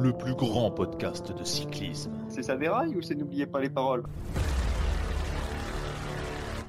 [0.00, 2.12] Le plus grand podcast de cyclisme.
[2.28, 4.02] C'est ça déraille ou c'est n'oubliez pas les paroles?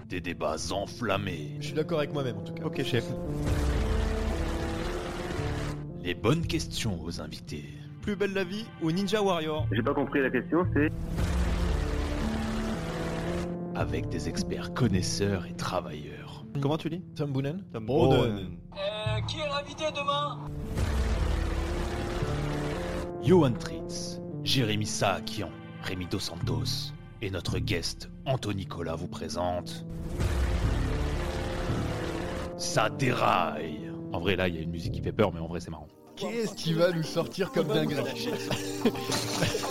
[0.10, 1.56] Des débats enflammés.
[1.62, 2.64] Je suis d'accord avec moi-même en tout cas.
[2.66, 3.06] Ok chef.
[6.02, 7.64] Les bonnes questions aux invités.
[8.02, 10.92] Plus belle la vie ou Ninja Warrior J'ai pas compris la question, c'est?
[13.76, 16.44] Avec des experts connaisseurs et travailleurs.
[16.60, 17.02] Comment tu dis?
[17.16, 18.58] Tom Boonen Tom Boonen.
[19.28, 20.40] qui est l'invité demain?
[23.24, 25.52] Johan Tritz, Jérémy Saakian,
[25.84, 29.86] Rémi Dos Santos et notre guest Anthony Nicolas vous présente.
[32.58, 35.48] Ça déraille En vrai, là, il y a une musique qui fait peur, mais en
[35.48, 35.88] vrai, c'est marrant.
[36.16, 38.30] Qu'est-ce qui va nous sortir comme dinguerie?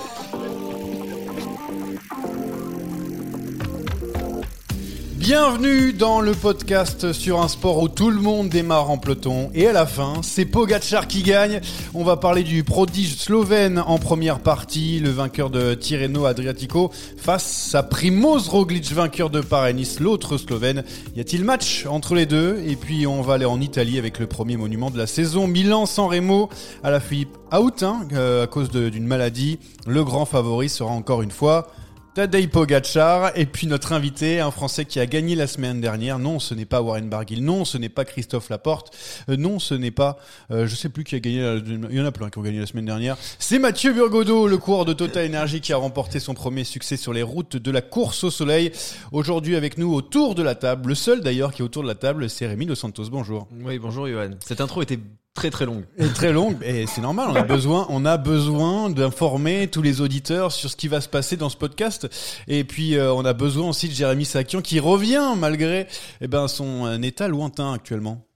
[5.21, 9.67] Bienvenue dans le podcast sur un sport où tout le monde démarre en peloton et
[9.67, 11.61] à la fin, c'est Pogacar qui gagne.
[11.93, 17.75] On va parler du prodige slovène en première partie, le vainqueur de Tirreno Adriatico face
[17.75, 20.85] à Primoz Roglic, vainqueur de Paris-Nice, l'autre slovène.
[21.15, 22.63] Y a-t-il match entre les deux?
[22.67, 26.09] Et puis on va aller en Italie avec le premier monument de la saison, Milan-San
[26.09, 26.49] Remo
[26.83, 29.59] à la Philippe out hein, euh, à cause d'une maladie.
[29.87, 31.69] Le grand favori sera encore une fois
[32.15, 36.19] Tadej Pogacar et puis notre invité, un Français qui a gagné la semaine dernière.
[36.19, 37.41] Non, ce n'est pas Warren Barguil.
[37.41, 38.97] Non, ce n'est pas Christophe Laporte.
[39.29, 40.19] Euh, non, ce n'est pas,
[40.51, 41.41] euh, je sais plus qui a gagné.
[41.41, 43.17] la- Il y en a plein qui ont gagné la semaine dernière.
[43.39, 47.13] C'est Mathieu Burgodeau, le coureur de Total Energy, qui a remporté son premier succès sur
[47.13, 48.73] les routes de la course au soleil.
[49.13, 51.95] Aujourd'hui avec nous autour de la table, le seul d'ailleurs qui est autour de la
[51.95, 53.05] table, c'est Rémi Dos Santos.
[53.09, 53.47] Bonjour.
[53.65, 54.31] Oui, bonjour Johan.
[54.45, 54.99] Cette intro était
[55.41, 55.85] très très longue.
[55.97, 60.03] Et très longue, et c'est normal, on a besoin, on a besoin d'informer tous les
[60.03, 62.11] auditeurs sur ce qui va se passer dans ce podcast.
[62.47, 65.87] Et puis euh, on a besoin aussi de Jérémy Sakian qui revient malgré
[66.21, 68.30] eh ben, son euh, état lointain actuellement.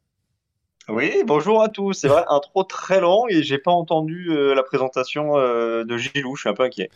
[0.88, 1.94] Oui, bonjour à tous.
[1.94, 6.36] C'est vrai, intro très long et j'ai pas entendu euh, la présentation euh, de Gilou,
[6.36, 6.90] je suis un peu inquiet.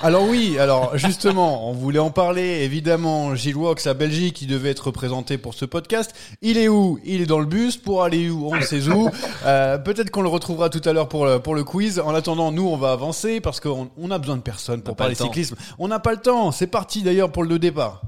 [0.00, 3.34] Alors oui, alors justement, on voulait en parler évidemment.
[3.34, 6.14] Gilles Wax, la Belgique, qui devait être représenté pour ce podcast.
[6.40, 7.00] Il est où?
[7.04, 7.76] Il est dans le bus.
[7.76, 8.48] Pour aller où?
[8.48, 9.10] On ne sait où.
[9.44, 11.98] Euh, Peut-être qu'on le retrouvera tout à l'heure pour le, pour le quiz.
[11.98, 15.14] En attendant, nous, on va avancer parce qu'on on a besoin de personne pour parler
[15.16, 15.56] cyclisme.
[15.78, 16.52] On n'a pas le temps.
[16.52, 18.02] C'est parti d'ailleurs pour le départ.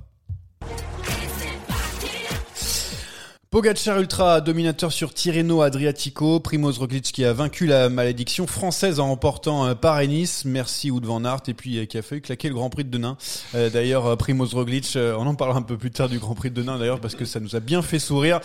[3.54, 9.06] Pogacar Ultra, dominateur sur Tirreno Adriatico, Primoz Roglic qui a vaincu la malédiction française en
[9.06, 12.54] remportant euh, Paris-Nice, merci Wout van Aert, et puis euh, qui a failli claquer le
[12.54, 13.16] Grand Prix de Denain.
[13.54, 16.56] Euh, d'ailleurs, Primoz Roglic, on en parlera un peu plus tard du Grand Prix de
[16.56, 18.41] Denain d'ailleurs parce que ça nous a bien fait sourire.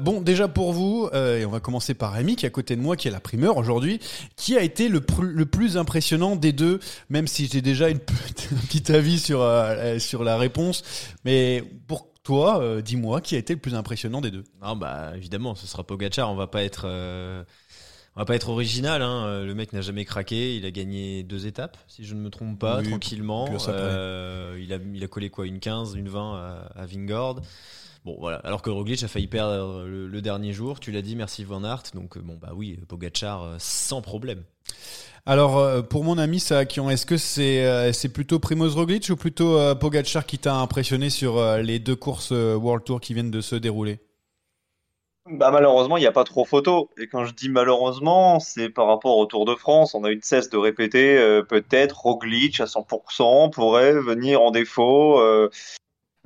[0.00, 2.80] Bon, déjà pour vous, et on va commencer par Rémi qui est à côté de
[2.80, 4.00] moi, qui est la primeur aujourd'hui,
[4.36, 6.80] qui a été le, plus impressionnant des deux,
[7.10, 7.98] même si j'ai déjà une
[8.52, 9.46] un petit avis sur,
[9.98, 10.84] sur la réponse,
[11.26, 14.44] mais pour toi, euh, dis-moi, qui a été le plus impressionnant des deux?
[14.60, 16.30] Non, bah évidemment, ce sera Pogacar.
[16.30, 17.42] On va pas être, euh,
[18.16, 19.00] on va pas être original.
[19.00, 19.24] Hein.
[19.24, 20.54] Euh, Le mec n'a jamais craqué.
[20.54, 23.48] Il a gagné deux étapes, si je ne me trompe pas, Oui, tranquillement.
[23.68, 27.40] Euh, il a, il a collé quoi, une 15, une 20 à, à Vingord.
[28.04, 28.36] Bon, voilà.
[28.44, 30.80] Alors que Roglic a failli perdre le, dernier jour.
[30.80, 31.84] Tu l'as dit, merci Van Aert.
[31.94, 34.42] Donc, bon, bah oui, Pogachar, sans problème.
[35.26, 39.58] Alors, euh, pour mon ami Saakian, est-ce que c'est c'est plutôt Primoz Roglic ou plutôt
[39.76, 44.00] Pogachar qui t'a impressionné sur les deux courses World Tour qui viennent de se dérouler?
[45.30, 46.88] Bah malheureusement, il n'y a pas trop photo.
[46.96, 49.94] Et quand je dis malheureusement, c'est par rapport au Tour de France.
[49.94, 51.16] On a eu de cesse de répéter,
[51.48, 55.20] peut-être Roglic à 100% pourrait venir en défaut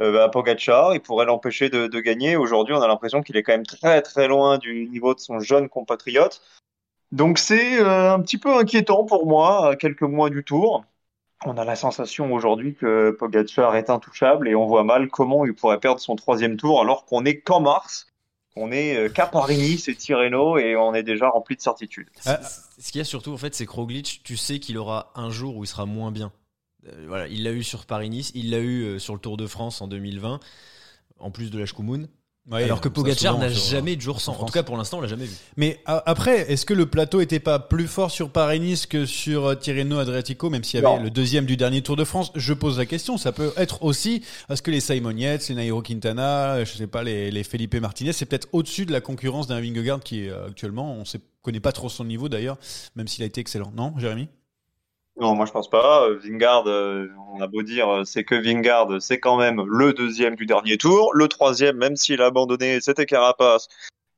[0.01, 2.37] euh, à Pogacar, il pourrait l'empêcher de, gagner.
[2.37, 5.41] Aujourd'hui, on a l'impression qu'il est quand même très très loin du niveau de son
[5.41, 6.43] jeune compatriote.
[7.13, 10.85] Donc c'est euh, un petit peu inquiétant pour moi, à quelques mois du Tour.
[11.45, 15.55] On a la sensation aujourd'hui que Pogacar est intouchable et on voit mal comment il
[15.55, 18.07] pourrait perdre son troisième tour alors qu'on est qu'en mars,
[18.55, 22.09] qu'on est euh, qu'à Paris-Nice et Tirreno et on est déjà rempli de certitudes.
[22.21, 25.31] Ce qu'il y a surtout en fait, c'est que Roglic, tu sais qu'il aura un
[25.31, 26.33] jour où il sera moins bien.
[26.87, 29.83] Euh, voilà, il l'a eu sur Paris-Nice, il l'a eu sur le Tour de France
[29.83, 30.41] en 2020,
[31.19, 31.67] en plus de la
[32.51, 34.33] Alors que Pogacar n'a jamais de jour sans.
[34.33, 35.37] En, tout cas, pour l'instant, on l'a jamais vu.
[35.57, 39.55] Mais après, est-ce que le plateau était pas plus fort sur Paris-Nice que sur euh,
[39.55, 42.33] Tirreno Adriatico, même s'il y avait le deuxième du dernier Tour de France?
[42.35, 43.17] Je pose la question.
[43.17, 47.05] Ça peut être aussi parce que les Simon Yates, les Nairo Quintana, je sais pas,
[47.05, 51.19] les, Felipe Martinez, c'est peut-être au-dessus de la concurrence d'un Vingegaard qui actuellement, on ne
[51.43, 52.59] connaît pas trop son niveau d'ailleurs,
[52.97, 53.73] même s'il a été excellent.
[53.77, 54.29] Non, Jérémy?
[55.21, 56.09] Non, moi je pense pas.
[56.11, 60.37] Vingard, euh, on a beau dire, euh, c'est que Vingard, c'est quand même le deuxième
[60.37, 61.13] du dernier tour.
[61.15, 63.69] Le troisième, même s'il a abandonné, c'était Carapace.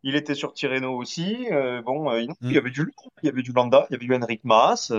[0.05, 1.49] Il était sur Tirreno aussi.
[1.50, 2.93] Euh, bon, il y avait du
[3.23, 4.93] il y avait du Landa, il y avait du Henrik Maas.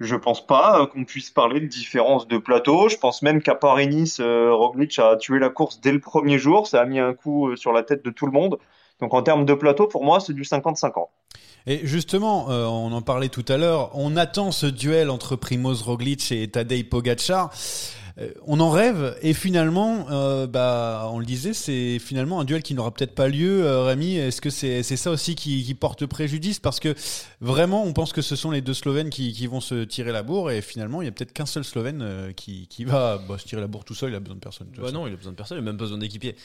[0.00, 2.88] je pense pas qu'on puisse parler de différence de plateau.
[2.88, 6.66] Je pense même qu'à Paris-Nice, Roglic a tué la course dès le premier jour.
[6.66, 8.58] Ça a mis un coup sur la tête de tout le monde.
[9.00, 11.08] Donc en termes de plateau, pour moi, c'est du 50-50.
[11.66, 15.82] Et justement, euh, on en parlait tout à l'heure, on attend ce duel entre Primoz
[15.82, 17.50] Roglic et Tadej Pogacar.
[18.20, 22.62] Euh, on en rêve et finalement, euh, bah, on le disait, c'est finalement un duel
[22.62, 23.64] qui n'aura peut-être pas lieu.
[23.64, 26.58] Euh, Rémi, est-ce que c'est ça aussi qui, porte préjudice?
[26.58, 26.94] Parce que
[27.40, 30.50] vraiment, on pense que ce sont les deux Slovènes qui, vont se tirer la bourre
[30.50, 33.66] et finalement, il y a peut-être qu'un seul Slovène qui, va bah, se tirer la
[33.66, 34.10] bourre tout seul.
[34.10, 34.68] Il a besoin de personne.
[34.76, 35.58] Bah non, il a besoin de personne.
[35.58, 36.36] Il a même besoin d'équipier.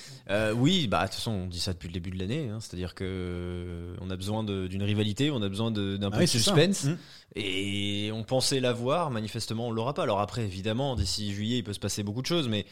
[0.55, 2.49] oui, bah de toute façon, on dit ça depuis le début de l'année.
[2.49, 2.59] Hein.
[2.61, 6.85] C'est-à-dire que on a besoin d'une rivalité, on a besoin d'un peu ah de suspense.
[6.85, 6.97] Mmh.
[7.37, 10.03] Et on pensait l'avoir, manifestement on l'aura pas.
[10.03, 12.65] Alors après, évidemment, d'ici juillet, il peut se passer beaucoup de choses, mais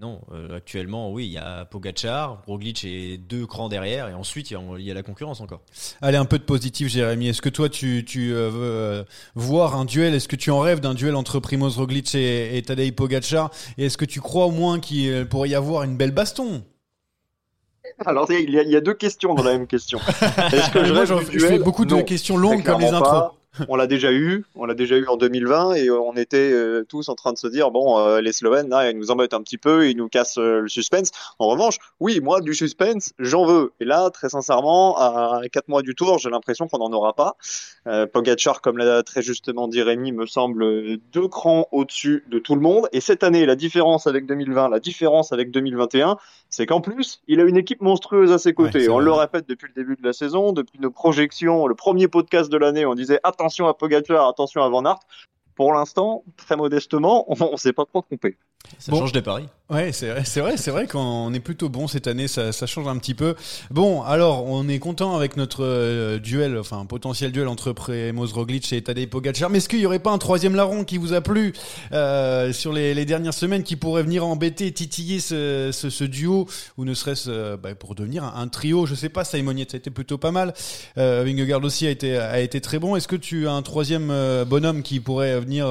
[0.00, 4.50] non, euh, actuellement, oui, il y a Pogachar, Roglic et deux crans derrière, et ensuite
[4.50, 5.60] il y, a, la concurrence encore.
[6.00, 7.28] Allez, un peu de positif, Jérémy.
[7.28, 9.04] Est-ce que toi, tu, euh, veux euh,
[9.34, 10.14] voir un duel?
[10.14, 13.50] Est-ce que tu en rêves d'un duel entre Primoz Roglic et, et Tadej Pogacar?
[13.76, 16.64] Et est-ce que tu crois au moins qu'il pourrait y avoir une belle baston?
[18.06, 19.98] Alors, il y, a, deux questions dans la même question.
[20.52, 23.32] Est-ce que je, rêve je fais beaucoup de questions longues comme les intros
[23.68, 27.10] on l'a déjà eu, on l'a déjà eu en 2020 et on était euh, tous
[27.10, 29.58] en train de se dire bon euh, les Slovènes là ils nous embêtent un petit
[29.58, 31.10] peu, ils nous cassent euh, le suspense.
[31.38, 33.72] En revanche, oui moi du suspense j'en veux.
[33.80, 37.36] Et là très sincèrement à quatre mois du tour j'ai l'impression qu'on n'en aura pas.
[38.12, 42.60] Pogacar comme l'a très justement dit Rémi me semble deux crans au-dessus de tout le
[42.62, 42.88] monde.
[42.92, 46.16] Et cette année la différence avec 2020, la différence avec 2021,
[46.48, 48.88] c'est qu'en plus il a une équipe monstrueuse à ses côtés.
[48.88, 52.50] on le répète depuis le début de la saison, depuis nos projections, le premier podcast
[52.50, 55.00] de l'année on disait attention à Pogacar, attention à Van Aert.
[55.54, 58.36] Pour l'instant, très modestement, on ne s'est pas trop trompé.
[58.78, 59.48] Ça change des paris.
[59.72, 62.66] Ouais, c'est vrai, c'est vrai, c'est vrai qu'on est plutôt bon cette année, ça, ça,
[62.66, 63.34] change un petit peu.
[63.70, 68.70] Bon, alors, on est content avec notre euh, duel, enfin, potentiel duel entre Primoz Roglic
[68.74, 69.48] et Tadej Pogacar.
[69.48, 71.54] Mais est-ce qu'il n'y aurait pas un troisième larron qui vous a plu
[71.92, 76.46] euh, sur les, les, dernières semaines qui pourrait venir embêter, titiller ce, ce, ce duo
[76.76, 78.84] ou ne serait-ce euh, bah, pour devenir un, trio?
[78.84, 80.52] Je sais pas, Simoniette, ça a été plutôt pas mal.
[80.98, 82.94] Euh, Vingegaard aussi a été a été très bon.
[82.94, 84.12] Est-ce que tu as un troisième
[84.44, 85.66] bonhomme qui pourrait venir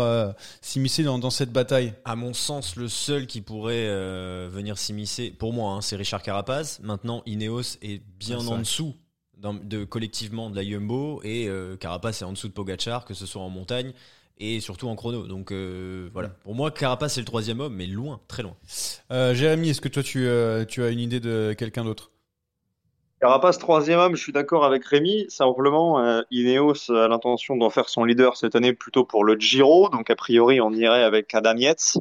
[0.63, 1.93] s'immiscer dans, dans cette bataille?
[2.03, 6.21] À mon sens, le seul qui pourrait euh, venir s'immiscer, pour moi, hein, c'est Richard
[6.21, 6.79] Carapaz.
[6.81, 8.95] Maintenant, Ineos est bien ah, en dessous
[9.37, 13.25] de, collectivement de la Jumbo et euh, Carapaz est en dessous de Pogachar, que ce
[13.25, 13.93] soit en montagne
[14.37, 15.27] et surtout en chrono.
[15.27, 16.35] Donc euh, voilà, mm.
[16.43, 18.55] pour moi, Carapaz c'est le troisième homme, mais loin, très loin.
[19.09, 20.27] Jérémy, est-ce que toi tu,
[20.67, 22.11] tu as une idée de quelqu'un d'autre?
[23.21, 25.25] Carapaz, troisième homme, je suis d'accord avec Rémi.
[25.29, 29.89] Simplement, Ineos a l'intention d'en faire son leader cette année plutôt pour le Giro.
[29.89, 31.99] Donc, a priori, on irait avec Adam Yates.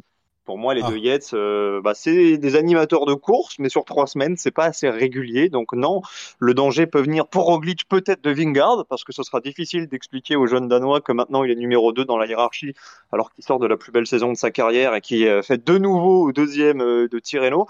[0.51, 0.89] Pour moi, les ah.
[0.89, 4.65] deux Yates, euh, bah, c'est des animateurs de course, mais sur trois semaines, c'est pas
[4.65, 5.47] assez régulier.
[5.47, 6.01] Donc non,
[6.39, 10.35] le danger peut venir pour Roglic, peut-être de Vingard, parce que ce sera difficile d'expliquer
[10.35, 12.73] aux jeunes Danois que maintenant il est numéro 2 dans la hiérarchie,
[13.13, 15.65] alors qu'il sort de la plus belle saison de sa carrière et qui euh, fait
[15.65, 17.65] de nouveau au deuxième euh, de Tirreno.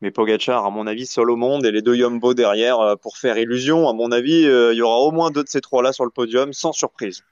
[0.00, 3.36] Mais Pogachar, à mon avis, seul au monde et les deux Yombo derrière pour faire
[3.36, 3.88] illusion.
[3.88, 6.52] À mon avis, il y aura au moins deux de ces trois-là sur le podium,
[6.52, 7.22] sans surprise.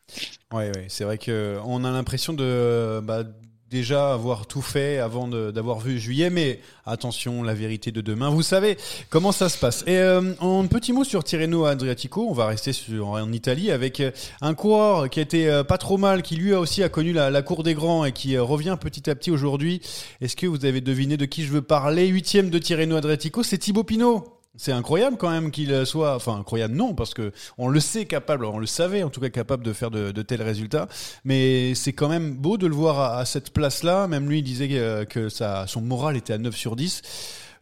[0.52, 3.24] Oui, ouais, c'est vrai qu'on a l'impression de, bah,
[3.70, 8.42] déjà avoir tout fait avant d'avoir vu juillet, mais attention, la vérité de demain, vous
[8.42, 8.76] savez
[9.10, 9.84] comment ça se passe.
[9.86, 14.10] Et euh, un petit mot sur Tirreno Adriatico, on va rester en Italie avec euh,
[14.40, 17.42] un coureur qui été euh, pas trop mal, qui lui aussi a connu la, la
[17.42, 19.80] cour des grands et qui revient petit à petit aujourd'hui.
[20.20, 22.08] Est-ce que vous avez deviné de qui je veux parler?
[22.08, 24.39] Huitième de Tirreno Adriatico, c'est Thibaut Pinot.
[24.60, 28.44] C'est incroyable quand même qu'il soit, enfin incroyable non, parce que on le sait capable,
[28.44, 30.86] on le savait en tout cas capable de faire de, tels résultats,
[31.24, 34.06] mais c'est quand même beau de le voir à, cette place-là.
[34.06, 37.00] Même lui il disait que, que son moral était à 9 sur 10.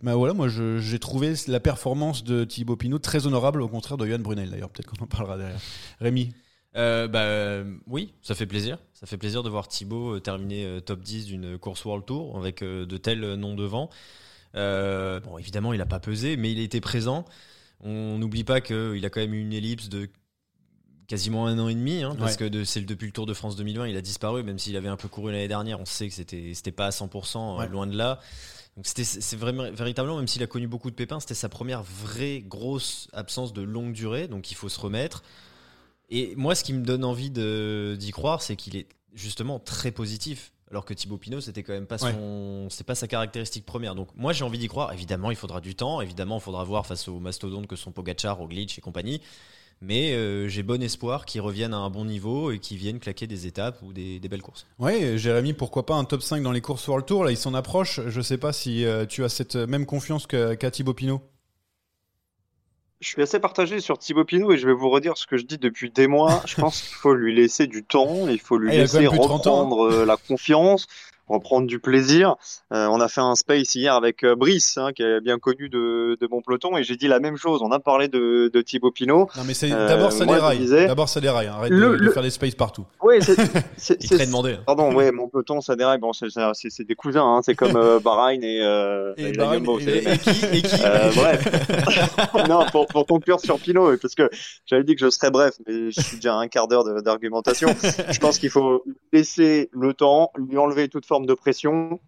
[0.02, 4.04] Mais voilà, moi j'ai trouvé la performance de Thibaut Pinot très honorable, au contraire de
[4.04, 4.70] Johan Brunel d'ailleurs.
[4.70, 5.60] Peut-être qu'on en parlera derrière.
[6.00, 6.32] Rémi?
[6.74, 8.76] Euh, bah, oui, ça fait plaisir.
[8.92, 12.36] Ça fait plaisir de voir Thibaut euh, terminer euh, top 10 d'une course World Tour
[12.36, 13.88] avec de tels noms devant.
[14.54, 17.24] Euh, bon, évidemment, il n'a pas pesé, mais il était présent.
[17.80, 20.08] On n'oublie pas qu'il a quand même eu une ellipse de
[21.06, 23.88] quasiment un an et demi, hein, parce que c'est depuis le Tour de France 2020,
[23.88, 25.80] il a disparu, même s'il avait un peu couru l'année dernière.
[25.80, 28.20] On sait que c'était c'était pas à 100%, euh, loin de là.
[28.76, 31.82] Donc c'était c'est vraiment véritablement, même s'il a connu beaucoup de pépins, c'était sa première
[31.82, 35.22] vraie grosse absence de longue durée, donc il faut se remettre.
[36.10, 40.52] Et moi, ce qui me donne envie d'y croire, c'est qu'il est justement très positif
[40.70, 43.94] alors que Thibaut Pinot c'était quand même pas son c'est pas sa caractéristique première.
[43.94, 44.92] Donc moi j'ai envie d'y croire.
[44.92, 46.00] Évidemment il faudra du temps.
[46.00, 49.20] Évidemment il faudra voir face aux mastodontes que sont Pogacar Roglic et compagnie.
[49.80, 53.28] Mais euh, j'ai bon espoir qu'ils reviennent à un bon niveau et qu'ils viennent claquer
[53.28, 54.66] des étapes ou des, belles courses.
[54.80, 57.22] Oui, Jérémy, pourquoi pas un top 5 dans les courses World Tour?
[57.22, 58.00] Là, il s'en approche.
[58.08, 61.22] Je sais pas si euh, tu as cette même confiance qu'à Thibaut Pinot
[63.00, 65.44] je suis assez partagé sur Thibaut Pinot et je vais vous redire ce que je
[65.44, 66.42] dis depuis des mois.
[66.46, 69.10] Je pense qu'il faut lui laisser du temps, il faut lui ah, laisser hein.
[69.10, 70.86] reprendre euh, la confiance
[71.28, 72.36] reprendre du plaisir.
[72.72, 75.68] Euh, on a fait un space hier avec euh, Brice, hein, qui est bien connu
[75.68, 77.60] de, de mon peloton, et j'ai dit la même chose.
[77.62, 79.28] On a parlé de, de Thibaut Pinot.
[79.36, 80.66] Non, mais c'est d'abord ça déraille.
[80.68, 81.46] D'abord ça déraille.
[81.46, 82.84] Arrête de, faire des spaces partout.
[83.02, 83.16] Oui,
[83.76, 84.52] c'est très demandé.
[84.52, 84.62] Hein.
[84.66, 85.98] Pardon, ouais, mon peloton ça déraille.
[85.98, 87.24] Bon, c'est des cousins.
[87.24, 87.40] Hein.
[87.42, 90.76] C'est comme euh, Bahreïn et, euh, et, et, Bahreïn, et, et, qui, et qui
[91.16, 92.48] Bref.
[92.48, 94.28] non, pour, pour conclure sur Pinot, parce que
[94.66, 97.68] j'avais dit que je serais bref, mais je suis déjà à un quart d'heure d'argumentation.
[98.10, 102.00] je pense qu'il faut laisser le temps, lui enlever toute forme de pression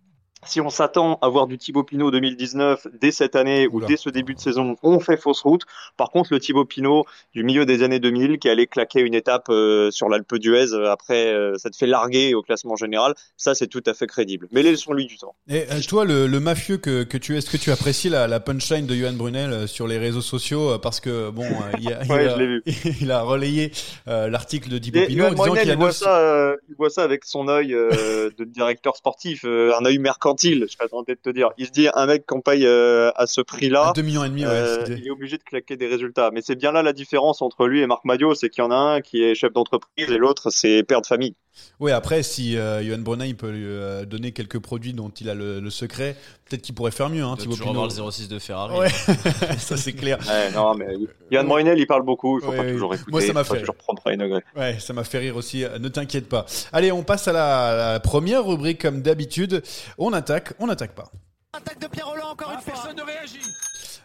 [0.46, 4.08] si on s'attend à voir du Thibaut Pinot 2019 dès cette année ou dès ce
[4.08, 5.62] début de saison, on fait fausse route.
[5.96, 7.04] Par contre, le Thibaut Pinot
[7.34, 10.90] du milieu des années 2000 qui allait claquer une étape euh, sur l'Alpe d'Huez euh,
[10.90, 14.48] après euh, ça te fait larguer au classement général, ça c'est tout à fait crédible.
[14.50, 15.34] Mais laissons-lui du temps.
[15.48, 18.86] Et toi, le, mafieux que, que tu es, est-ce que tu apprécies la, la punchline
[18.86, 21.46] de Johan Brunel sur les réseaux sociaux parce que bon,
[21.78, 22.00] il, a,
[23.00, 23.72] il, a, relayé
[24.06, 27.68] l'article de Thibaut Pinot en disant qu'il voit ça, il voit ça avec son œil
[27.72, 29.98] de directeur sportif, un œil
[30.38, 31.50] je serais tenté de te dire.
[31.58, 34.44] Il se dit, un mec qu'on paye euh, à ce prix-là, 2 millions et demi,
[34.44, 36.30] euh, il est obligé de claquer des résultats.
[36.32, 38.70] Mais c'est bien là la différence entre lui et Marc Madio, c'est qu'il y en
[38.70, 41.34] a un qui est chef d'entreprise et l'autre c'est père de famille.
[41.80, 45.34] Oui, après, si euh, Johan Brunei peut lui euh, donner quelques produits dont il a
[45.34, 47.22] le, secret, peut-être qu'il pourrait faire mieux.
[47.22, 47.84] Hein, Thibaut Pinot.
[47.84, 48.78] le 06 de Ferrari.
[48.78, 48.88] Ouais.
[49.58, 50.18] ça c'est clair.
[50.28, 50.88] Ouais, non, mais
[51.30, 52.38] Johan Brunel, il parle beaucoup.
[52.38, 53.10] Il faut pas toujours écouter.
[53.10, 53.60] Moi, ça m'a fait.
[53.60, 55.64] toujours prendre une Ouais, ça m'a fait rire aussi.
[55.80, 56.44] Ne t'inquiète pas.
[56.72, 59.62] Allez, on passe à la, la première rubrique comme d'habitude.
[59.96, 61.10] On attaque, on n'attaque pas.
[61.52, 62.74] Attaque de Pierre Roland encore une fois.
[62.74, 63.40] Personne ne réagit.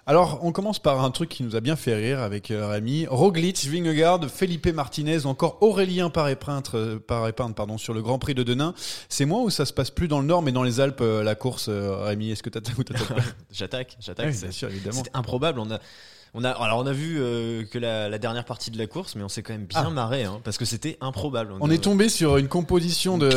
[0.08, 3.08] Alors, on commence par un truc qui nous a bien fait rire avec euh, Rémi.
[3.08, 7.00] Roglic, Vingegaard, Felipe Martinez, encore Aurélien Paré-Peintre, euh,
[7.56, 8.76] pardon, sur le Grand Prix de Denain.
[9.10, 11.24] C'est moi ou ça se passe plus dans le Nord mais dans les Alpes euh,
[11.24, 12.30] la course, Rémi?
[12.30, 13.18] Est-ce que t'attaques ou t'attaques
[13.52, 14.36] J'attaque, j'attaque.
[14.36, 15.02] c'est sûr, évidemment.
[15.04, 15.60] C'est improbable.
[15.60, 15.80] On a,
[16.38, 19.24] on a, alors on a vu euh, que la, dernière partie de la course, mais
[19.24, 19.90] on s'est quand même bien ah.
[19.90, 21.54] marré, hein, parce que c'était improbable.
[21.62, 23.30] On, est tombé sur une composition de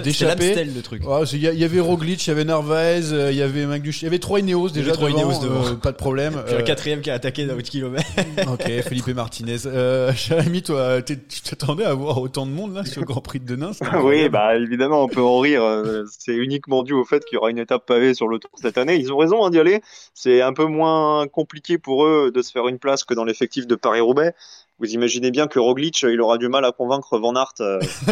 [0.00, 0.64] d'échappée.
[0.64, 1.04] le truc.
[1.32, 4.08] Il y, avait Roglic, il y avait Narvaez, euh, il y avait Magnus, il y
[4.08, 4.92] avait trois Ineos déjà.
[4.92, 6.42] Trois Ineos devant, euh, pas de problème.
[6.46, 8.04] Puis un quatrième qui a attaqué dans 8 km.
[8.52, 9.66] ok, Felipe Martinez.
[9.66, 13.38] Euh, Jérémy, toi, tu t'attendais à voir autant de monde là sur le Grand Prix
[13.38, 13.70] de Denain
[14.02, 15.62] Oui, bah évidemment, on peut en rire.
[16.10, 18.76] C'est uniquement dû au fait qu'il y aura une étape pavée sur le Tour cette
[18.76, 18.96] année.
[18.96, 19.80] Ils ont raison hein, d'y aller.
[20.14, 23.66] C'est un peu moins compliqué pour eux de se faire une place que dans l'effectif
[23.66, 24.34] de Paris-Roubaix.
[24.78, 27.80] Vous imaginez bien que Roglic, il aura du mal à convaincre Van Aert euh,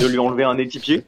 [0.00, 1.04] de lui enlever un équipier.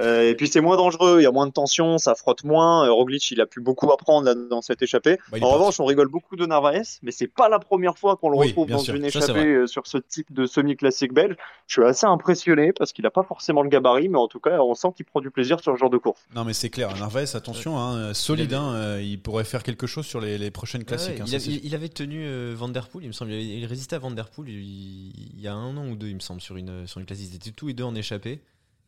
[0.00, 2.86] Euh, et puis c'est moins dangereux, il y a moins de tension, ça frotte moins.
[2.86, 5.18] Euh, Roglic, il a pu beaucoup apprendre dans cette échappée.
[5.30, 8.30] Bah, en revanche, on rigole beaucoup de Narvaez, mais c'est pas la première fois qu'on
[8.30, 11.36] le retrouve dans une échappée euh, sur ce type de semi-classique belge.
[11.66, 14.58] Je suis assez impressionné parce qu'il a pas forcément le gabarit, mais en tout cas,
[14.60, 16.20] on sent qu'il prend du plaisir sur ce genre de course.
[16.34, 16.94] Non, mais c'est clair.
[16.96, 21.20] Narvaez, attention, hein, solide, hein, il pourrait faire quelque chose sur les, prochaines classiques.
[21.20, 25.46] Hein, il, avait tenu Vanderpool, il me semble, il résistait à Vanderpool il, il, y
[25.46, 27.28] a un an ou deux, il me semble, sur une, sur une classique.
[27.32, 28.40] Ils étaient tous les deux en échappée.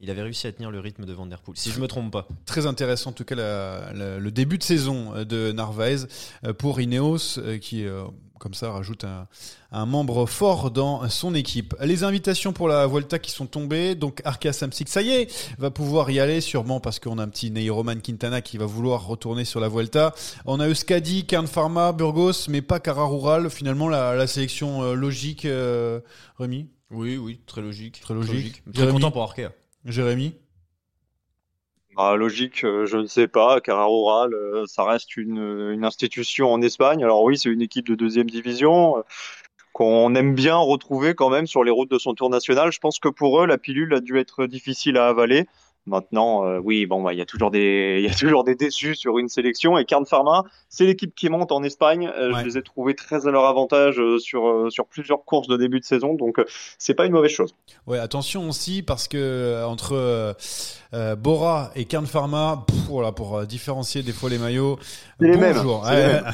[0.03, 2.13] Il avait réussi à tenir le rythme de Van Der Poel, si je me trompe
[2.13, 2.29] pas.
[2.45, 6.07] Très intéressant en tout cas le début de saison de Narvaez
[6.59, 7.87] pour Ineos qui
[8.43, 9.05] comme ça rajoute
[9.71, 11.77] un, membre fort dans son équipe.
[11.81, 15.71] Les invitations pour la Volta qui sont tombées, donc Arca Samsic, ça y est, va
[15.71, 19.45] pouvoir y aller sûrement parce qu'on a un petit Neyroman Quintana qui va vouloir retourner
[19.45, 20.13] sur la Volta.
[20.45, 23.49] On a Euskadi, Kern Pharma, Burgos, mais pas Cara Rural.
[23.49, 26.01] Finalement, la, sélection euh, logique, euh,
[26.37, 26.67] Rémi?
[26.91, 28.01] Oui, oui, très logique.
[28.01, 28.65] Très logique.
[28.75, 29.53] Très, content pour Arkea.
[29.85, 30.35] Jérémy
[31.95, 33.61] bah, logique, euh, je ne sais pas.
[33.61, 37.05] Carrera Rural, euh, ça reste une, une, institution en Espagne.
[37.05, 39.03] Alors oui, c'est une équipe de deuxième division euh,
[39.75, 42.73] qu'on aime bien retrouver quand même sur les routes de son tour national.
[42.73, 45.47] Je pense que pour eux, la pilule a dû être difficile à avaler.
[45.85, 48.55] Maintenant, euh, oui, bon, bah, il y a toujours des, il y a toujours des
[48.55, 49.77] déçus sur une sélection.
[49.79, 52.09] Et Carn Pharma, c'est l'équipe qui monte en Espagne.
[52.17, 55.57] Euh, je les ai trouvés très à leur avantage euh, sur sur plusieurs courses de
[55.57, 56.41] début de saison, donc
[56.79, 57.55] c'est pas une mauvaise chose.
[57.87, 60.37] Ouais, attention aussi parce que entre
[61.17, 64.79] Bora et Carn Pharma, voilà, pour différencier des fois les maillots,
[65.23, 65.59] les mêmes.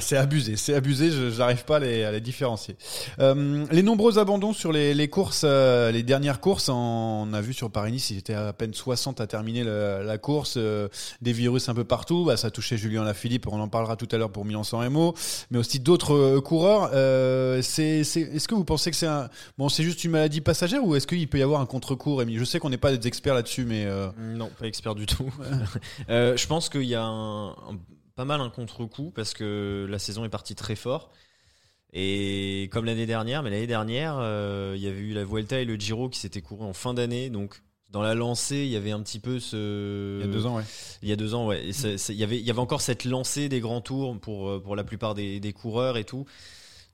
[0.01, 1.11] c'est abusé, c'est abusé.
[1.11, 2.77] Je n'arrive pas à les, à les différencier.
[3.19, 8.11] les nombreux abandons sur les, les courses, les dernières courses, on a vu sur Paris-Nice,
[8.11, 10.89] il était à peine 60 à terminer terminé la, course, euh,
[11.23, 12.25] des virus un peu partout.
[12.25, 15.15] Bah, ça touchait Julien Lafilippe, on en parlera tout à l'heure pour Milan-San Remo,
[15.51, 16.91] mais aussi d'autres euh, coureurs.
[16.93, 20.85] Euh, c'est, est-ce que vous pensez que c'est un, bon, c'est juste une maladie passagère
[20.85, 23.07] ou est-ce qu'il peut y avoir un contre-coup, Rémi Je sais qu'on n'est pas des
[23.07, 23.87] experts là-dessus, mais
[24.19, 25.31] non, pas expert du tout.
[26.09, 27.55] je pense qu'il y a un,
[28.19, 31.13] pas mal un contre-coup parce que la saison est partie très fort.
[31.93, 34.15] Et comme l'année dernière, mais l'année dernière,
[34.75, 37.31] il y avait eu la Vuelta et le Giro qui s'étaient courus en fin d'année,
[37.31, 40.19] donc dans la lancée, il y avait un petit peu ce.
[40.21, 40.65] Il y a deux ans, ouais.
[41.03, 41.69] Il y a deux ans, ouais.
[41.69, 44.77] il, y avait, il y avait encore cette lancée des grands tours pour, euh, pour
[44.77, 46.27] la plupart des, des coureurs et tout.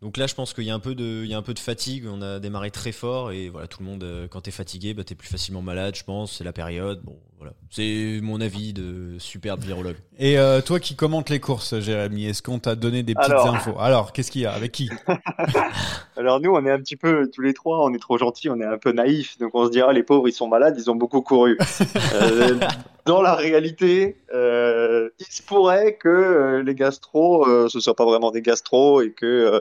[0.03, 1.55] Donc là, je pense qu'il y a un peu de, il y a un peu
[1.55, 2.05] de fatigue.
[2.07, 5.03] On a démarré très fort et voilà, tout le monde, euh, quand t'es fatigué, bah,
[5.03, 6.37] t'es plus facilement malade, je pense.
[6.37, 7.01] C'est la période.
[7.03, 7.57] Bon, voilà.
[7.71, 9.97] C'est mon avis de superbe virologue.
[10.19, 13.79] Et euh, toi qui commentes les courses, Jérémy, est-ce qu'on t'a donné des petites infos?
[13.79, 14.53] Alors, qu'est-ce qu'il y a?
[14.53, 14.89] Avec qui?
[16.17, 18.59] Alors nous, on est un petit peu tous les trois, on est trop gentils, on
[18.61, 20.97] est un peu naïfs, donc on se dira les pauvres, ils sont malades, ils ont
[20.97, 21.59] beaucoup couru.
[22.15, 22.59] Euh,
[23.07, 29.03] dans la réalité, il se pourrait que les gastro, ce soit pas vraiment des gastro
[29.03, 29.61] et que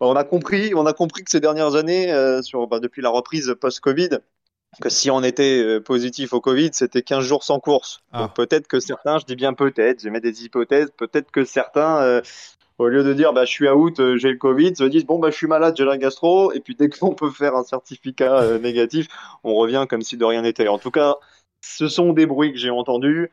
[0.00, 3.00] bah, on a compris, on a compris que ces dernières années, euh, sur, bah, depuis
[3.00, 4.10] la reprise post-Covid,
[4.80, 8.02] que si on était euh, positif au Covid, c'était 15 jours sans course.
[8.12, 8.22] Ah.
[8.22, 11.98] Donc peut-être que certains, je dis bien peut-être, je mets des hypothèses, peut-être que certains,
[12.02, 12.22] euh,
[12.78, 15.30] au lieu de dire bah, je suis out, j'ai le Covid, se disent bon bah
[15.30, 19.08] je suis malade, j'ai la gastro, et puis dès qu'on peut faire un certificat négatif,
[19.44, 20.68] on revient comme si de rien n'était.
[20.68, 21.16] En tout cas,
[21.60, 23.30] ce sont des bruits que j'ai entendus.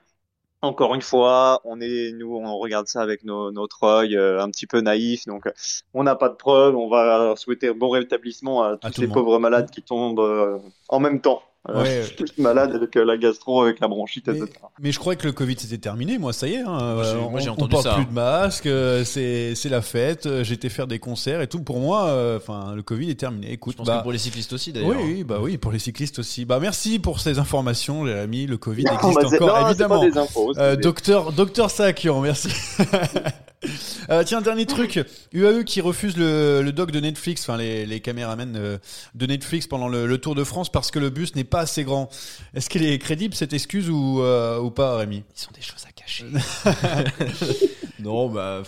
[0.63, 4.67] Encore une fois, on est nous, on regarde ça avec notre œil euh, un petit
[4.67, 5.49] peu naïf, donc
[5.95, 6.75] on n'a pas de preuves.
[6.75, 11.19] On va souhaiter bon rétablissement à tous ces pauvres malades qui tombent euh, en même
[11.19, 11.41] temps.
[11.69, 12.03] Euh, ouais.
[12.19, 14.51] je suis malade avec euh, la gastro, avec la bronchite, mais, etc.
[14.79, 16.61] Mais je crois que le Covid c'était terminé, moi ça y est.
[16.61, 16.95] Hein.
[17.29, 20.27] Moi j'ai entendu on porte plus de masque, euh, c'est la fête.
[20.43, 21.61] J'étais faire des concerts et tout.
[21.61, 23.51] Pour moi, enfin le Covid est terminé.
[23.51, 24.89] Écoute, je pense bah, que pour les cyclistes aussi d'ailleurs.
[24.89, 26.45] Oui, bah oui, pour les cyclistes aussi.
[26.45, 28.47] Bah merci pour ces informations, Jérémy.
[28.47, 30.03] Le Covid existe encore évidemment.
[30.81, 32.49] docteur Docteur Sakian, merci.
[34.09, 34.99] Euh, tiens, dernier truc.
[35.33, 38.77] UAE qui refuse le, le doc de Netflix, enfin les, les caméramens euh,
[39.15, 42.09] de Netflix pendant le, Tour de France parce que le bus n'est pas assez grand.
[42.53, 45.23] Est-ce qu'elle est crédible cette excuse ou, euh, ou pas, Rémi?
[45.37, 46.25] Ils ont des choses à cacher.
[47.99, 48.63] non, bah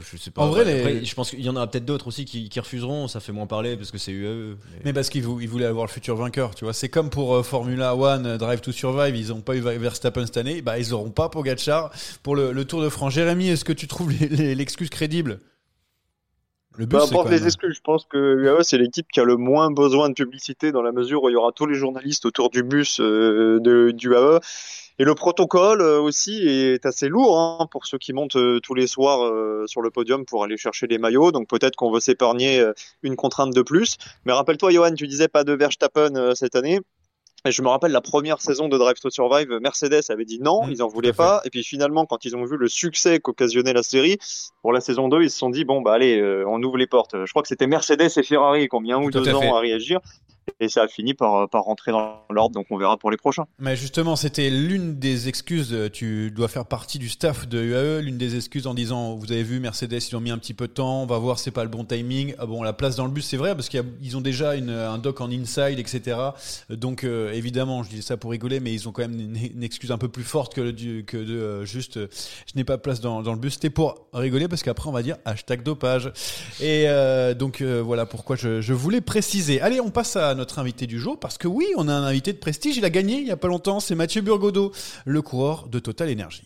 [0.00, 0.42] je sais pas.
[0.42, 3.08] En vrai, je pense qu'il y en aura peut-être d'autres aussi qui, refuseront.
[3.08, 4.56] Ça fait moins parler parce que c'est UAE.
[4.84, 6.72] Mais, parce qu'ils voulaient avoir le futur vainqueur, tu vois.
[6.72, 9.16] C'est comme pour euh, Formula One, euh, Drive to Survive.
[9.16, 10.62] Ils n'ont pas eu Verstappen cette année.
[10.62, 11.90] Bah, ils n'auront pas Pogacar
[12.22, 13.14] pour le, Tour de France.
[13.14, 15.40] Jérémy, est-ce que tu trouves l'excuse crédible?
[16.78, 20.08] Le bus, les excuses, je pense que UAE c'est l'équipe qui a le moins besoin
[20.08, 23.00] de publicité dans la mesure où il y aura tous les journalistes autour du bus
[23.00, 24.38] euh, de, du UAE
[24.98, 28.74] et le protocole euh, aussi est assez lourd hein, pour ceux qui montent euh, tous
[28.74, 31.30] les soirs euh, sur le podium pour aller chercher les maillots.
[31.30, 32.64] Donc peut-être qu'on veut s'épargner
[33.02, 33.96] une contrainte de plus.
[34.24, 36.80] Mais rappelle-toi, Johan, tu disais pas de Verstappen cette année.
[37.44, 40.66] Et je me rappelle la première saison de Drive to Survive, Mercedes avait dit non,
[40.66, 41.40] mmh, ils en voulaient pas.
[41.44, 44.18] Et puis finalement, quand ils ont vu le succès qu'occasionnait la série,
[44.60, 47.14] pour la saison 2, ils se sont dit bon bah allez, on ouvre les portes.
[47.24, 49.60] Je crois que c'était Mercedes et Ferrari qui ont mis un ou deux ans à
[49.60, 50.00] réagir
[50.60, 53.46] et ça a fini par, par rentrer dans l'ordre, donc on verra pour les prochains.
[53.58, 58.18] Mais justement, c'était l'une des excuses, tu dois faire partie du staff de UAE, l'une
[58.18, 60.72] des excuses en disant, vous avez vu, Mercedes, ils ont mis un petit peu de
[60.72, 62.34] temps, on va voir, c'est pas le bon timing.
[62.38, 65.20] Ah bon, la place dans le bus, c'est vrai, parce qu'ils ont déjà un dock
[65.20, 66.16] en inside, etc.
[66.70, 69.90] Donc, euh, évidemment, je dis ça pour rigoler, mais ils ont quand même une, excuse
[69.90, 70.70] un peu plus forte que,
[71.02, 73.54] que de euh, juste, je n'ai pas de place dans, dans le bus.
[73.54, 76.12] C'était pour rigoler, parce qu'après, on va dire hashtag dopage.
[76.60, 79.60] Et euh, donc, voilà pourquoi je voulais préciser.
[79.60, 82.32] Allez, on passe à notre invité du jour parce que oui, on a un invité
[82.32, 82.78] de prestige.
[82.78, 83.80] Il a gagné il y a pas longtemps.
[83.80, 84.72] C'est Mathieu Burgodeau,
[85.04, 86.44] le coureur de Total Energy.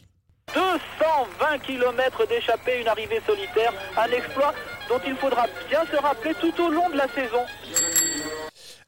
[0.54, 4.54] 220 km d'échappée, une arrivée solitaire, un exploit
[4.88, 7.42] dont il faudra bien se rappeler tout au long de la saison.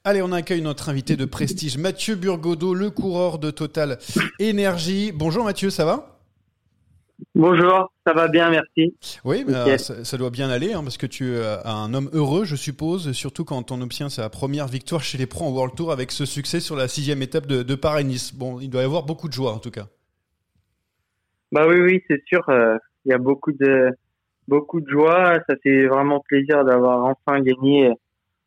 [0.02, 3.98] Allez, on accueille notre invité de prestige, Mathieu Burgodeau, le coureur de Total
[4.38, 5.12] Énergie.
[5.12, 6.13] Bonjour Mathieu, ça va?
[7.34, 8.96] Bonjour, ça va bien, merci.
[9.24, 12.56] Oui, bah, ça, doit bien aller, hein, parce que tu es un homme heureux, je
[12.56, 16.10] suppose, surtout quand on obtient sa première victoire chez les pros en World Tour avec
[16.10, 18.34] ce succès sur la sixième étape de, de Paris-Nice.
[18.34, 19.86] Bon, il doit y avoir beaucoup de joie en tout cas.
[21.54, 22.42] Bah oui, oui, c'est sûr.
[22.48, 23.90] Euh, il y a beaucoup de
[24.48, 25.38] beaucoup de joie.
[25.48, 27.92] Ça fait vraiment plaisir d'avoir enfin gagné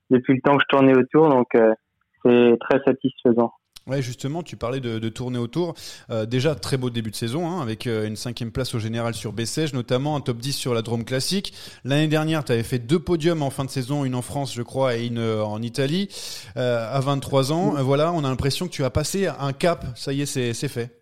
[0.09, 1.29] depuis le temps que je tournais autour.
[1.29, 1.73] Donc euh,
[2.21, 3.53] c'est très satisfaisant.
[3.87, 5.75] Ouais, justement, tu parlais de, de tourner autour.
[6.09, 9.33] Euh, déjà, très beau début de saison, hein, avec une cinquième place au général sur
[9.33, 11.53] Bessèges, notamment un top 10 sur la Drôme Classique.
[11.85, 14.61] L'année dernière, tu avais fait deux podiums en fin de saison, une en France, je
[14.61, 16.09] crois, et une en Italie,
[16.55, 17.75] à 23 ans.
[17.81, 19.85] Voilà, on a l'impression que tu as passé un cap.
[19.95, 20.97] Ça y est, c'est fait.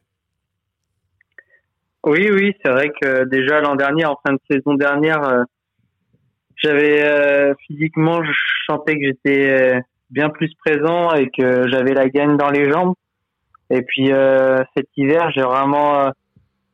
[2.06, 5.44] Oui, oui, c'est vrai que déjà l'an dernier, en fin de saison dernière, euh,
[6.56, 8.32] j'avais euh, physiquement, je
[8.68, 9.80] sentais que j'étais euh,
[10.16, 12.96] bien plus présent et que j'avais la gagne dans les jambes.
[13.70, 14.12] Et puis
[14.76, 16.12] cet hiver, j'ai vraiment,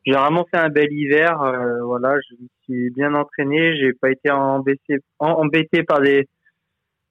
[0.06, 1.38] j'ai vraiment fait un bel hiver.
[1.84, 3.76] voilà, je me suis bien entraîné.
[3.76, 6.28] J'ai pas été embêté, embêté par des,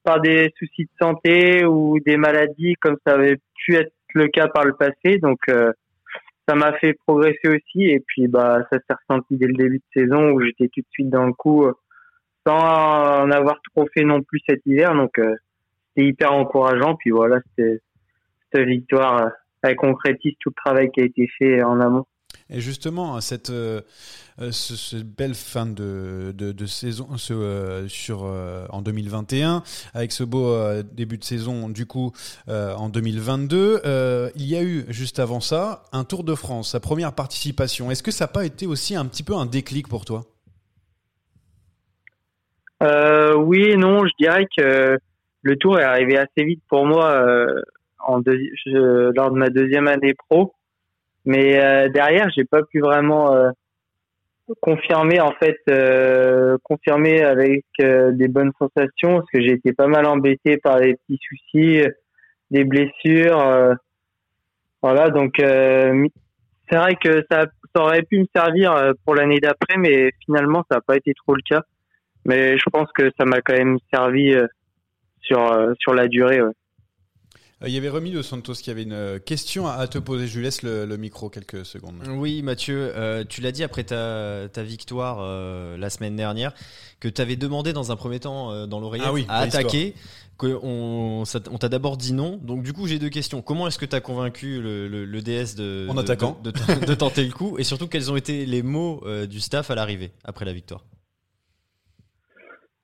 [0.03, 4.47] par des soucis de santé ou des maladies comme ça avait pu être le cas
[4.47, 5.17] par le passé.
[5.17, 5.39] Donc
[6.47, 10.01] ça m'a fait progresser aussi et puis bah ça s'est ressenti dès le début de
[10.01, 11.73] saison où j'étais tout de suite dans le coup euh,
[12.45, 15.35] sans en avoir trop fait non plus cet hiver donc euh,
[15.95, 19.29] c'était hyper encourageant puis voilà cette victoire euh,
[19.63, 22.05] elle concrétise tout le travail qui a été fait en amont
[22.49, 23.81] et justement, cette, euh,
[24.41, 28.23] euh, ce, belle fin de, de, saison ce, euh, sur,
[28.69, 32.11] en 2021, avec ce beau début de saison du coup
[32.47, 33.81] en 2022,
[34.35, 37.89] il y a eu juste avant ça un Tour de France, sa première participation.
[37.89, 40.23] Est-ce que ça n'a pas été aussi un petit peu un déclic pour toi?
[42.81, 44.97] Oui et non, je dirais que
[45.41, 47.23] le Tour est arrivé assez vite pour moi
[47.99, 48.21] en
[48.65, 50.53] lors de ma deuxième année pro.
[51.25, 53.51] Mais euh, derrière, j'ai pas pu vraiment euh,
[54.59, 59.87] confirmer en fait, euh, confirmer avec euh, des bonnes sensations parce que j'ai été pas
[59.87, 61.83] mal embêté par des petits soucis,
[62.49, 63.75] des blessures.
[64.81, 70.11] voilà, donc c'est vrai que ça, ça, aurait pu me servir pour l'année d'après, mais
[70.25, 71.61] finalement ça n'a pas été trop le cas.
[72.25, 74.35] Mais je pense que ça m'a quand même servi
[75.21, 76.41] sur sur la durée.
[76.41, 76.51] Ouais.
[77.63, 80.27] Euh, il y avait Remy de Santos qui avait une euh, question à te poser.
[80.27, 81.95] Je lui laisse le, micro quelques secondes.
[82.09, 85.21] Oui, Mathieu, euh, tu l'as dit après ta, victoire
[85.77, 86.53] la semaine dernière
[86.99, 89.95] que tu avais demandé dans un premier temps dans l'oreille ah à attaquer.
[90.43, 92.39] On, on t'a d'abord dit non.
[92.41, 93.41] Donc du coup, j'ai deux questions.
[93.41, 96.39] Comment est-ce que tu as convaincu le, DS de, en attaquant.
[96.43, 97.57] De, tenter le coup?
[97.57, 100.83] Et surtout, quels ont été les mots du staff à l'arrivée après la victoire?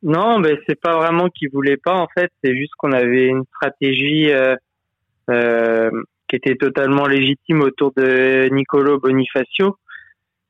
[0.04, 1.96] Non, mais c'est pas vraiment qu'ils voulaient pas.
[1.96, 5.90] En fait, c'est juste qu'on avait une stratégie euh,
[6.28, 9.78] qui était totalement légitime autour de Nicolo Bonifacio.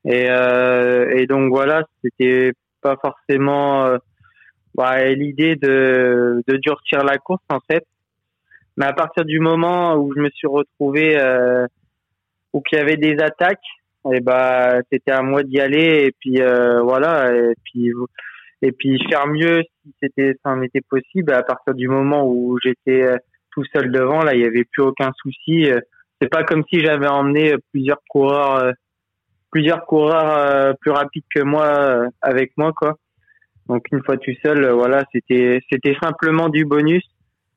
[0.04, 3.98] Et, euh, et donc voilà, c'était pas forcément euh,
[4.74, 7.84] bah, l'idée de, de durcir la course en fait.
[8.76, 11.66] Mais à partir du moment où je me suis retrouvé euh,
[12.52, 13.58] où qu'il y avait des attaques,
[14.12, 17.90] et bah c'était à moi d'y aller et puis euh, voilà et puis
[18.62, 21.32] et puis faire mieux si c'était ça en était possible.
[21.32, 23.06] À partir du moment où j'étais
[23.58, 24.22] tout seul devant.
[24.22, 25.70] Là, il y avait plus aucun souci.
[25.70, 25.80] Euh,
[26.20, 28.72] c'est pas comme si j'avais emmené plusieurs coureurs, euh,
[29.50, 32.96] plusieurs coureurs euh, plus rapides que moi avec moi, quoi.
[33.68, 37.04] Donc une fois tout seul, voilà, c'était c'était simplement du bonus.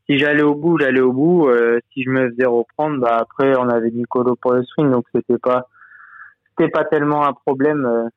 [0.09, 1.49] Si j'allais au bout, j'allais au bout.
[1.93, 5.37] si je me faisais reprendre, bah après on avait Nicolo pour le swing, donc c'était
[5.37, 5.67] pas
[6.49, 8.09] c'était pas tellement un problème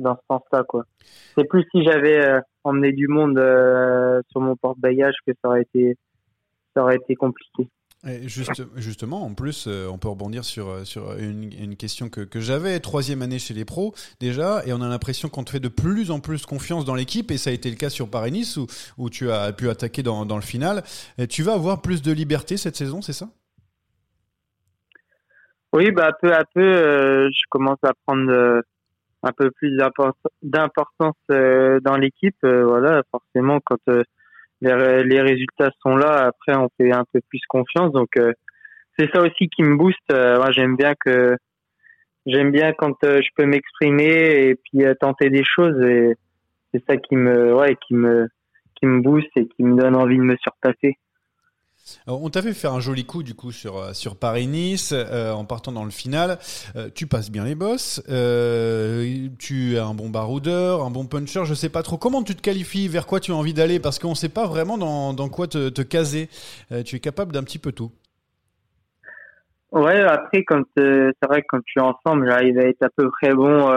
[0.00, 0.84] dans ce sens-là, quoi.
[1.36, 3.38] C'est plus si j'avais emmené du monde
[4.30, 5.96] sur mon porte-bagages que ça aurait été
[6.74, 7.68] ça aurait été compliqué.
[8.22, 12.22] juste, justement, en plus, euh, on peut rebondir sur, euh, sur une, une question que,
[12.22, 15.60] que j'avais, troisième année chez les pros déjà, et on a l'impression qu'on te fait
[15.60, 18.56] de plus en plus confiance dans l'équipe, et ça a été le cas sur Paris-Nice,
[18.56, 18.66] où,
[18.98, 20.82] où tu as pu attaquer dans, dans le final.
[21.18, 23.28] Et tu vas avoir plus de liberté cette saison, c'est ça?
[25.72, 28.62] Oui, bah, peu à peu, euh, je commence à prendre
[29.22, 29.76] un peu plus
[30.42, 32.36] d'importance dans l'équipe.
[32.42, 33.78] voilà, forcément, quand
[34.60, 36.26] les, résultats sont là.
[36.26, 37.92] Après, on fait un peu plus confiance.
[37.92, 38.32] Donc, euh,
[38.98, 39.98] c'est ça aussi qui me booste.
[40.12, 41.36] Euh, moi, j'aime bien que
[42.26, 45.80] j'aime bien quand euh, je peux m'exprimer et puis tenter des choses.
[45.84, 46.14] Et
[46.72, 48.28] c'est ça qui me, ouais, qui me,
[48.76, 50.98] qui me booste et qui me donne envie de me surpasser.
[52.06, 55.44] On t'a fait faire un joli coup du coup sur euh, sur Paris-Nice euh, en
[55.44, 56.38] partant dans le final.
[56.76, 58.02] Euh, tu passes bien les bosses.
[58.06, 61.44] tu es un bon baroudeur, un bon puncher.
[61.44, 63.80] Je sais pas trop comment tu te qualifies, vers quoi tu as envie d'aller?
[63.80, 66.28] Parce qu'on sait pas vraiment dans, dans quoi te, te caser.
[66.84, 67.90] tu es capable d'un petit peu tout.
[69.72, 73.08] Ouais, après quand c'est vrai que quand tu es ensemble, j'arrive à être à peu
[73.10, 73.72] près bon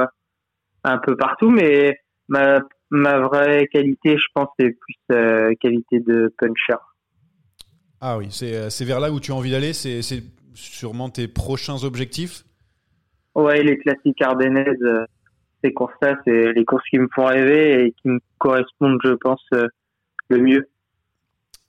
[0.84, 6.78] un peu partout, mais ma ma vraie qualité, je pense, c'est plus qualité de puncher.
[8.06, 10.02] Ah oui, euh, c'est vers là où tu as envie d'aller C'est
[10.56, 12.44] sûrement tes prochains objectifs?
[13.34, 15.06] Ouais, les classiques ardennaises, euh,
[15.64, 19.42] ces courses-là, c'est les courses qui me font rêver et qui me correspondent, je pense,
[19.54, 19.70] euh,
[20.28, 20.70] le mieux.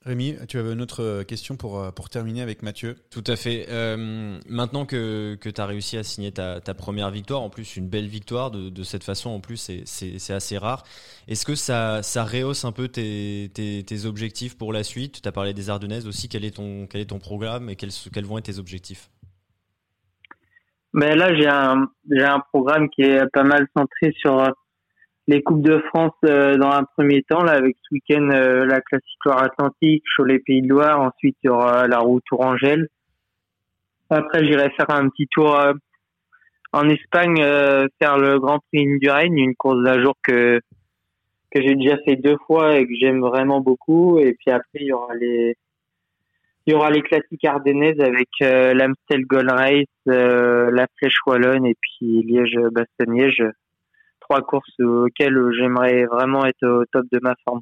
[0.05, 2.97] Rémi, tu avais une autre euh, question pour, euh, pour terminer avec Mathieu.
[3.11, 3.65] Tout à fait.
[3.71, 7.79] Euh, maintenant que, que tu as réussi à signer ta, ta, première victoire, en plus
[7.79, 10.83] une belle victoire de, de cette façon, en plus c'est assez rare.
[11.27, 15.23] Est-ce que ça, ça rehausse un peu tes, tes, tes objectifs pour la suite?
[15.23, 16.29] Tu as parlé des Ardennaises aussi.
[16.29, 19.09] Quel est ton, quel est ton programme et quels, quels vont être tes objectifs?
[20.93, 21.89] Mais ben Là, j'ai un,
[22.29, 24.53] un programme qui est pas mal centré sur
[25.27, 28.81] les Coupes de France euh, dans un premier temps, là, avec ce week-end euh, la
[28.81, 32.89] classique Loire-Atlantique, les Pays de Loire, ensuite il y aura la route Tourangelle.
[34.11, 35.73] Après, j'irai faire un petit tour euh,
[36.73, 40.61] en Espagne, faire le Grand Prix du Règne, une course d'un jour que
[41.51, 44.19] que j'ai déjà fait deux fois et que j'aime vraiment beaucoup.
[44.19, 45.57] Et puis après, il y aura les
[46.67, 52.25] il y aura les classiques ardennaises avec l'Amstel Gold Race, la Flèche Wallonne et puis
[52.25, 53.45] Liège-Bastogne-Liège
[54.25, 57.61] trois courses auxquelles j'aimerais vraiment être au top de ma forme.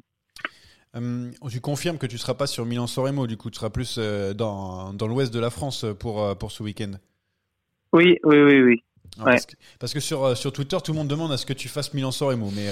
[0.95, 3.95] Euh, tu confirmes que tu ne seras pas sur Milan-Soremo, du coup, tu seras plus
[3.97, 6.91] euh, dans, dans l'ouest de la France pour, euh, pour ce week-end
[7.93, 8.83] Oui, oui, oui, oui.
[9.79, 12.49] Parce, que, sur, sur Twitter, tout le monde demande à ce que tu fasses Milan-Soremo,
[12.55, 12.67] mais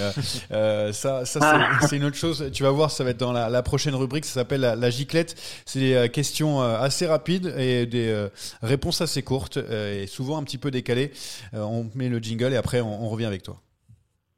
[0.92, 1.86] ça, ça ah.
[1.86, 2.50] c'est une autre chose.
[2.52, 5.36] Tu vas voir, ça va être dans la, prochaine rubrique, ça s'appelle la, giclette.
[5.66, 8.26] C'est des questions assez rapides et des
[8.60, 11.12] réponses assez courtes et souvent un petit peu décalées.
[11.52, 13.60] on met le jingle et après on revient avec toi.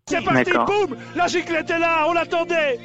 [0.06, 2.78] C'est parti, boum La giclette est là, on l'attendait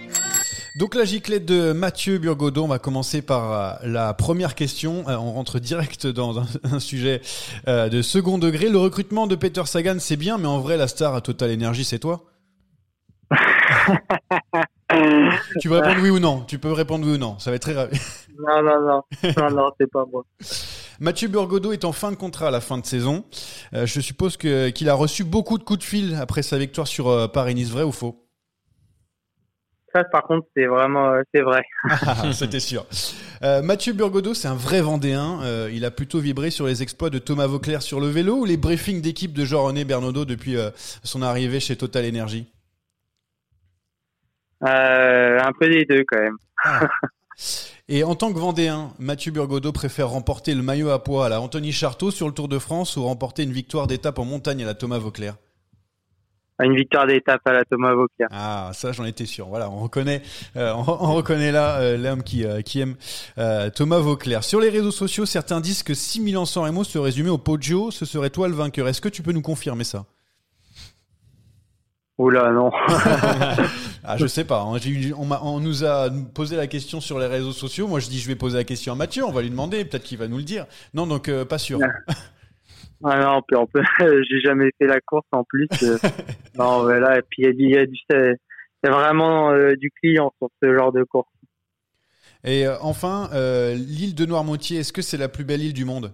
[0.76, 5.04] donc la giclette de Mathieu Burgodo, on va commencer par euh, la première question.
[5.10, 7.22] Euh, on rentre direct dans un, sujet
[7.68, 8.70] euh, de second degré.
[8.70, 11.84] Le recrutement de Peter Sagan, c'est bien, mais en vrai, la star à Total Energy,
[11.84, 12.24] c'est toi?
[15.60, 17.38] Tu veux répondre oui ou non Tu peux répondre oui ou non.
[17.40, 18.00] Ça va être très rapide.
[18.42, 19.04] Non, non, non.
[19.38, 20.24] Non, non, c'est pas moi.
[21.02, 23.24] Mathieu Burgodo est en fin de contrat à la fin de saison.
[23.74, 27.08] Euh, je suppose qu'il a reçu beaucoup de coups de fil après sa victoire sur
[27.10, 28.26] euh, Paris-Nice, vrai ou faux?
[29.94, 31.64] Ça, par contre, c'est vraiment, euh, c'est vrai.
[31.90, 32.86] Ah, c'était sûr.
[33.42, 35.40] Mathieu Burgodo, c'est un vrai Vendéen.
[35.72, 38.58] il a plutôt vibré sur les exploits de Thomas Vauclair sur le vélo ou les
[38.58, 40.58] briefings d'équipe de Jean-René Bernaudot depuis
[41.04, 42.48] son arrivée chez Total Energy?
[44.62, 46.38] Un peu des deux, quand même.
[46.64, 46.88] Ah.
[47.92, 51.42] Et en tant que Vendéen, Mathieu Burgodeau préfère remporter le maillot à poids à la
[51.42, 54.68] Anthony Charteau sur le Tour de France ou remporter une victoire d'étape en montagne à
[54.68, 55.38] la Thomas Vauclair?
[56.62, 58.28] Une victoire d'étape à la Thomas Vauclair.
[58.32, 59.48] Ah, ça j'en étais sûr.
[59.48, 60.22] Voilà, on reconnaît,
[60.56, 62.96] euh, on, reconnaît là euh, l'homme qui, euh, qui aime
[63.74, 64.44] Thomas Vauclair.
[64.44, 68.06] Sur les réseaux sociaux, certains disent que si Milan-San Remo se résumait au Poggio, ce
[68.06, 68.88] serait toi le vainqueur.
[68.88, 70.06] Est-ce que tu peux nous confirmer ça?
[72.20, 72.70] Oula, non.
[74.04, 74.62] ah, je sais pas.
[74.62, 74.78] Hein.
[75.18, 77.88] On, on, nous a posé la question sur les réseaux sociaux.
[77.88, 79.24] Moi, je dis, je vais poser la question à Mathieu.
[79.26, 79.86] On va lui demander.
[79.86, 80.66] Peut-être qu'il va nous le dire.
[80.94, 81.80] Non, donc euh, pas sûr.
[83.04, 83.84] Ah non, puis on peut.
[84.30, 85.68] J'ai jamais fait la course en plus.
[85.84, 85.98] Euh.
[86.58, 87.20] non, voilà.
[87.20, 91.04] Et puis il y a du, c'est vraiment euh, du client sur ce genre de
[91.04, 91.30] course.
[92.46, 93.30] Et enfin,
[93.74, 96.12] l'île de Noirmoutier, est-ce que c'est la plus belle île du monde?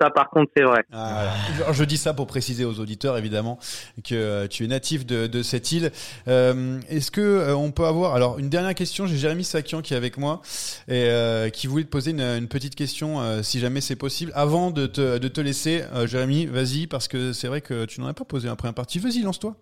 [0.00, 0.84] Ça, par contre, c'est vrai.
[0.92, 1.32] Ah,
[1.72, 3.58] je dis ça pour préciser aux auditeurs, évidemment,
[4.04, 5.92] que euh, tu es natif de, de cette île.
[6.28, 9.94] Euh, Est-ce que euh, on peut avoir alors une dernière question J'ai Jérémy Sakian qui
[9.94, 10.40] est avec moi
[10.88, 14.32] et euh, qui voulait te poser une, une petite question, si jamais c'est possible.
[14.34, 18.08] Avant de te, de te laisser, Jérémy, vas-y, parce que c'est vrai que tu n'en
[18.08, 18.98] as pas posé un première partie.
[18.98, 19.56] Vas-y, lance-toi.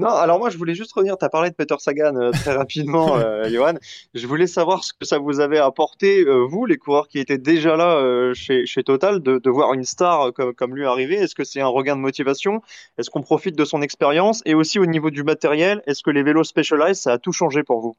[0.00, 2.54] Non, alors moi je voulais juste revenir, tu as parlé de Peter Sagan euh, très
[2.54, 3.74] rapidement, euh, Johan.
[4.14, 7.36] Je voulais savoir ce que ça vous avait apporté, euh, vous, les coureurs qui étaient
[7.36, 11.16] déjà là chez, chez Total, de, de voir une star comme, comme lui arriver.
[11.16, 12.62] Est-ce que c'est un regain de motivation?
[12.96, 14.40] Est-ce qu'on profite de son expérience?
[14.46, 17.62] Et aussi au niveau du matériel, est-ce que les vélos Specialized, ça a tout changé
[17.62, 17.94] pour vous?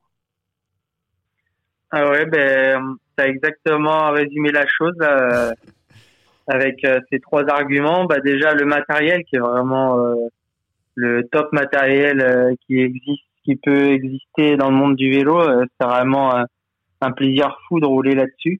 [1.92, 4.98] Ah ouais, ben, tu as exactement résumé la chose
[6.48, 8.06] avec ces trois arguments.
[8.06, 10.16] Bah, déjà le matériel qui est vraiment
[11.02, 15.40] le top matériel euh, qui existe, qui peut exister dans le monde du vélo.
[15.40, 16.36] Euh, c'est vraiment
[17.02, 18.60] un, plaisir fou de rouler là-dessus.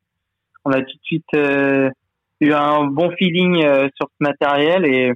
[0.66, 1.92] On a tout de suite euh,
[2.40, 3.62] eu un bon feeling
[3.96, 5.14] sur ce matériel et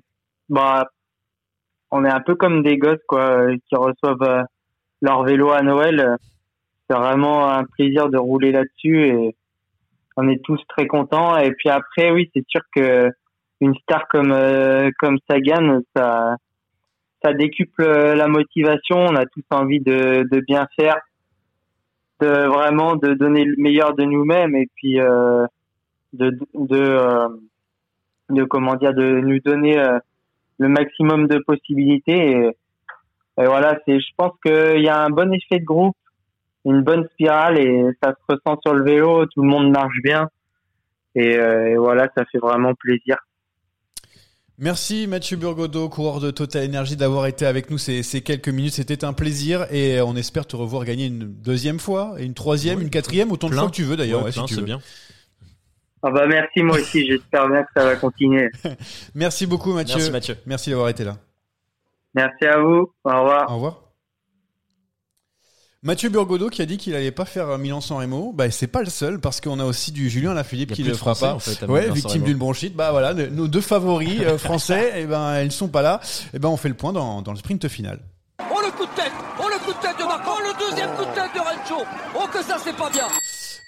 [0.47, 0.87] bah
[1.89, 4.45] on est un peu comme des gosses quoi qui reçoivent
[5.01, 6.17] leur vélo à Noël.
[6.87, 9.35] c'est vraiment un plaisir de rouler là-dessus et
[10.17, 11.35] on est tous très contents.
[11.37, 13.11] Et puis après, oui, c'est sûr que
[13.61, 16.35] une star comme euh, comme Sagan, ça
[17.25, 18.97] ça décuple la motivation.
[18.97, 20.97] On a tous envie de, bien faire,
[22.21, 25.45] de vraiment de donner le meilleur de nous-mêmes et puis euh,
[26.13, 27.27] de de euh,
[28.29, 29.97] de comment dire de nous donner euh,
[30.59, 32.51] le maximum de possibilités.
[33.37, 35.97] Et, voilà c'est je pense qu'il y a un bon effet de groupe
[36.63, 40.29] une bonne spirale et ça se ressent sur le vélo tout le monde marche bien.
[41.15, 43.17] Et, euh, et voilà ça fait vraiment plaisir
[44.57, 48.73] Merci Mathieu Burgodeau, coureur de Total Energy, d'avoir été avec nous ces, ces quelques minutes.
[48.73, 52.89] C'était un plaisir et on espère te revoir gagner une deuxième fois, une troisième, une
[52.89, 54.23] quatrième, autant de fois que tu veux d'ailleurs.
[54.23, 54.61] Ouais, si tu veux.
[54.61, 54.79] bien.
[56.07, 58.51] Ah bah merci moi aussi, j'espère bien que ça va continuer.
[59.15, 59.95] Merci beaucoup Mathieu.
[59.95, 60.37] Merci Mathieu.
[60.45, 61.17] Merci d'avoir été là.
[62.13, 62.93] Merci à vous.
[63.03, 63.51] Au revoir.
[63.51, 63.84] Au revoir.
[65.85, 68.89] Mathieu Burgodeau qui a dit qu'il allait pas faire Milan-San Remo, bah c'est pas le
[68.89, 71.35] seul parce qu'on a aussi du Julien Lafilippe qui plus le fera Français, pas.
[71.35, 72.75] en fait, à ouais, victime d'une bronchite.
[72.75, 76.01] Bah voilà, nos deux favoris euh, français, et ben elles sont pas là.
[76.33, 77.99] Et ben on fait le point dans, dans le sprint final.
[78.51, 80.89] Oh le coup de tête Oh le coup de tête de Marco Oh le deuxième
[80.95, 83.05] coup de tête de Rencho Oh que ça c'est pas bien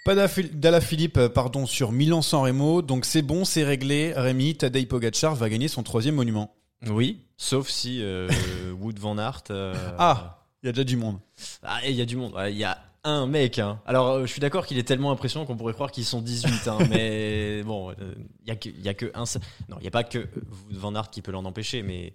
[0.03, 4.13] Pas d'Alaphilippe, euh, pardon, sur Milan-San Remo, donc c'est bon, c'est réglé.
[4.15, 6.55] Rémi, Tadej Pogacar va gagner son troisième monument.
[6.89, 8.27] Oui, sauf si euh,
[8.81, 9.43] Wood Van Aert.
[9.51, 10.36] euh, Ah,
[10.67, 11.17] il y a déjà du monde.
[11.63, 12.33] Ah, il y a du monde.
[12.49, 13.57] Il y a un mec.
[13.59, 13.79] Hein.
[13.85, 16.67] Alors, euh, je suis d'accord qu'il est tellement impressionnant qu'on pourrait croire qu'ils sont 18.
[16.67, 17.95] hein, mais bon, euh,
[18.41, 19.25] il y a que, il y a que un.
[19.25, 22.11] seul- Non, il n'y a pas que Wood Van Aert qui peut l'en empêcher, mais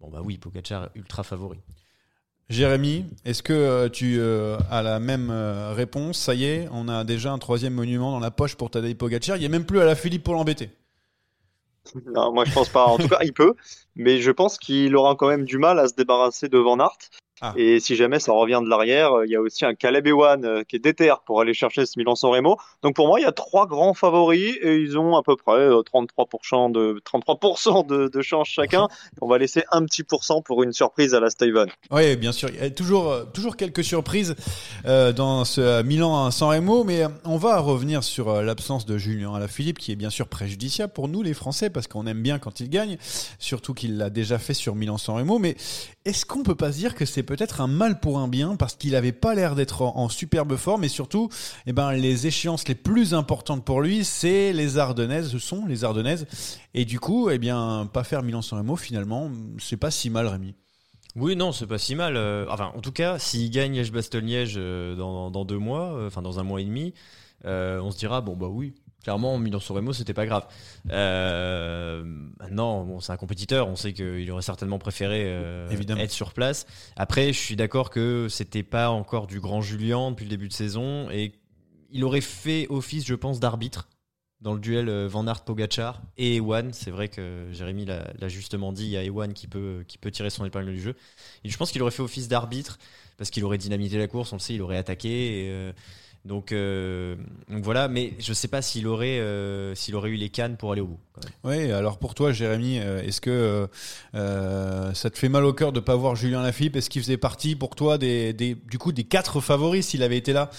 [0.00, 1.58] bon bah oui, Pogacar ultra favori.
[2.50, 6.18] Jérémy, est-ce que euh, tu euh, as la même euh, réponse?
[6.18, 9.36] Ça y est, on a déjà un troisième monument dans la poche pour Tadej Pogacar.
[9.36, 10.70] Il n'y a même plus Alaphilippe pour l'embêter.
[12.06, 12.84] Non, moi je pense pas.
[12.86, 13.54] En tout cas, il peut,
[13.96, 16.96] mais je pense qu'il aura quand même du mal à se débarrasser de Van Aert.
[17.46, 17.52] Ah.
[17.56, 20.44] Et si jamais ça revient de l'arrière, euh, il y a aussi un Caleb Ewan
[20.44, 22.56] euh, qui est déter pour aller chercher ce Milan-San Remo.
[22.82, 25.52] Donc pour moi, il y a trois grands favoris et ils ont à peu près
[25.52, 28.88] euh, 33% de 33% de, de chance chacun.
[29.20, 31.68] On va laisser un petit pourcent pour une surprise à la Steven.
[31.90, 32.48] Oui, bien sûr.
[32.48, 34.34] Il y a toujours, euh, toujours quelques surprises
[34.86, 38.42] euh, dans ce euh, Milan à San Remo, mais euh, on va revenir sur euh,
[38.42, 42.06] l'absence de Julien Alaphilippe, qui est bien sûr préjudiciable pour nous les Français, parce qu'on
[42.06, 42.96] aime bien quand il gagne,
[43.38, 45.38] surtout qu'il l'a déjà fait sur Milan San Remo.
[45.38, 45.56] Mais
[46.04, 48.76] est-ce qu'on peut pas se dire que c'est peut-être un mal pour un bien, parce
[48.76, 51.28] qu'il avait pas l'air d'être en, superbe forme, et surtout,
[51.66, 55.84] eh ben, les échéances les plus importantes pour lui, c'est les Ardennaises, ce sont les
[55.84, 56.26] Ardennaises,
[56.74, 60.28] et du coup, eh bien, pas faire Milan San Remo, finalement, c'est pas si mal,
[60.28, 60.54] Rémi.
[61.16, 62.16] Oui, non, c'est pas si mal.
[62.16, 66.22] euh, Enfin, en tout cas, s'il gagne Liège-Bastogne-Liège euh, dans, dans deux mois, euh, enfin
[66.22, 66.92] dans un mois et demi,
[67.44, 70.46] on se dira bon bah oui, clairement Milan San Remo c'était pas grave.
[70.90, 72.02] Euh,
[72.40, 76.00] maintenant, bon, c'est un compétiteur, on sait qu'il aurait certainement préféré euh, Évidemment.
[76.00, 76.66] être sur place.
[76.96, 80.52] Après, je suis d'accord que c'était pas encore du grand Julien depuis le début de
[80.52, 81.32] saison et
[81.90, 83.88] il aurait fait office, je pense, d'arbitre
[84.40, 86.72] dans le duel euh, Van Aert Pogachar et Ewan.
[86.72, 89.98] C'est vrai que Jérémy l'a l'a justement dit, il y a Ewan qui peut, qui
[89.98, 90.96] peut tirer son épingle du jeu.
[91.44, 92.78] Et je pense qu'il aurait fait office d'arbitre
[93.16, 95.44] parce qu'il aurait dynamité la course, on le sait, il aurait attaqué.
[95.46, 95.72] et, euh,
[96.24, 97.16] donc, euh,
[97.48, 100.72] donc voilà, mais je sais pas s'il aurait, euh, s'il aurait eu les cannes pour
[100.72, 101.00] aller au bout.
[101.44, 103.68] Oui, alors pour toi, Jérémy, euh, est-ce que
[104.14, 106.76] euh, ça te fait mal au cœur de pas voir Julien Lafilippe?
[106.76, 110.16] Est-ce qu'il faisait partie pour toi des, des- du coup des quatre favoris s'il avait
[110.16, 110.50] été là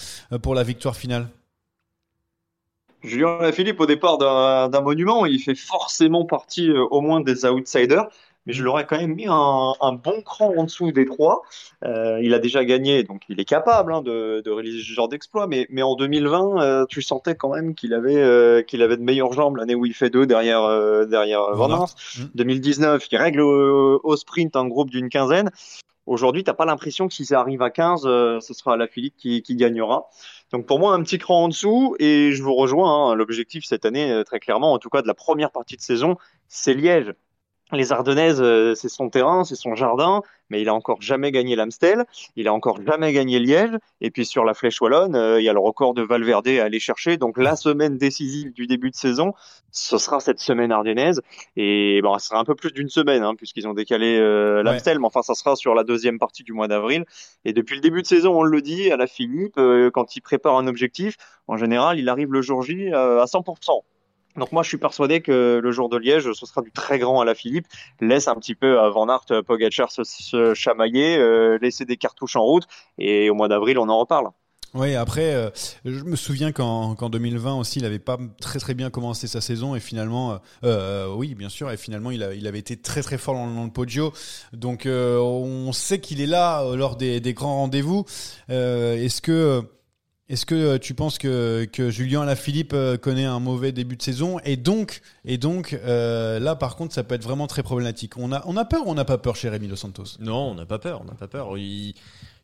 [0.42, 1.28] pour la victoire finale?
[3.02, 7.44] Julien Lafilippe, au départ d'un d'un monument, il fait forcément partie euh, au moins des
[7.46, 8.06] outsiders,
[8.46, 11.42] mais je l'aurais quand même mis un, un bon cran en dessous des trois.
[11.84, 15.08] Euh, il a déjà gagné, donc il est capable hein, de, de réaliser ce genre
[15.08, 18.96] d'exploit, mais, mais en 2020, euh, tu sentais quand même qu'il avait, euh, qu'il avait
[18.96, 20.62] de meilleures jambes l'année où il fait deux derrière,
[21.06, 21.94] derrière Van Van Aert.
[22.18, 22.24] Mm.
[22.34, 25.50] 2019, il règle au, au sprint un groupe d'une quinzaine.
[26.06, 29.16] Aujourd'hui, t'as pas l'impression que si ça arrive à 15, euh, ce sera la Philippe
[29.16, 30.08] qui, qui gagnera.
[30.52, 33.84] Donc pour moi, un petit cran en dessous, et je vous rejoins, hein, l'objectif cette
[33.84, 37.12] année, très clairement, en tout cas de la première partie de saison, c'est Liège.
[37.72, 41.56] Les Ardennaises, euh, c'est son terrain, c'est son jardin, mais il a encore jamais gagné
[41.56, 42.04] l'Amstel,
[42.36, 45.48] il a encore jamais gagné Liège, et puis sur la Flèche Wallonne, euh, il y
[45.48, 48.94] a le record de Valverde à aller chercher, donc la semaine décisive du début de
[48.94, 49.32] saison,
[49.72, 51.20] ce sera cette semaine ardennaise,
[51.56, 55.00] et bon, ce sera un peu plus d'une semaine, hein, puisqu'ils ont décalé euh, l'Amstel,
[55.00, 57.04] mais enfin, ça sera sur la deuxième partie du mois d'avril,
[57.44, 60.20] et depuis le début de saison, on le dit, à la Philippe, euh, quand il
[60.20, 61.16] prépare un objectif,
[61.48, 63.82] en général, il arrive le jour J euh, à 100%.
[64.36, 67.20] Donc moi, je suis persuadé que le jour de Liège, ce sera du très grand
[67.20, 67.66] à la Philippe.
[68.00, 72.36] Laisse un petit peu à Van Aert, euh, Pogacar se, chamailler, euh, laisser des cartouches
[72.36, 72.64] en route,
[72.98, 74.28] et au mois d'avril, on en reparle.
[74.74, 75.48] Oui, après, euh,
[75.86, 79.74] je me souviens qu'en 2020 aussi, il avait pas très très bien commencé sa saison
[79.74, 83.64] et finalement, euh, oui, bien sûr, et finalement, il, avait été très très fort dans,
[83.64, 84.12] le Poggio.
[84.52, 88.04] Donc, on sait qu'il est là lors des grands rendez-vous.
[88.48, 89.64] Est-ce que
[90.28, 94.56] est-ce que tu penses que, que Julien Alaphilippe connaît un mauvais début de saison et
[94.56, 95.02] donc
[95.38, 98.16] donc là par contre ça peut être vraiment très problématique.
[98.16, 100.18] On a peur ou on n'a pas peur chez Rémi Dos Santos?
[100.18, 101.56] Non, on n'a pas peur, on n'a pas peur.
[101.58, 101.94] Il,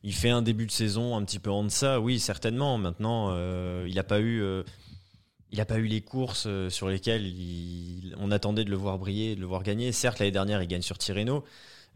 [0.05, 2.77] il fait un début de saison un petit peu en deçà, oui, certainement.
[2.79, 4.43] Maintenant, euh, il n'a pas eu.
[4.43, 4.63] Euh,
[5.53, 7.31] les courses euh, sur lesquelles
[8.19, 9.93] on attendait de le voir briller, de le voir gagner.
[9.93, 11.45] Certes, l'année dernière, il gagne sur Tirreno.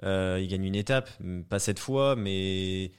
[0.03, 1.11] il gagne une étape,
[1.49, 2.93] pas cette fois, mais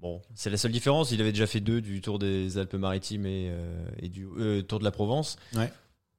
[0.00, 1.10] bon, c'est la seule différence.
[1.10, 4.26] Il avait déjà fait deux du Tour des Alpes-Maritimes et, du
[4.66, 5.36] Tour de la Provence.
[5.54, 5.70] Ouais.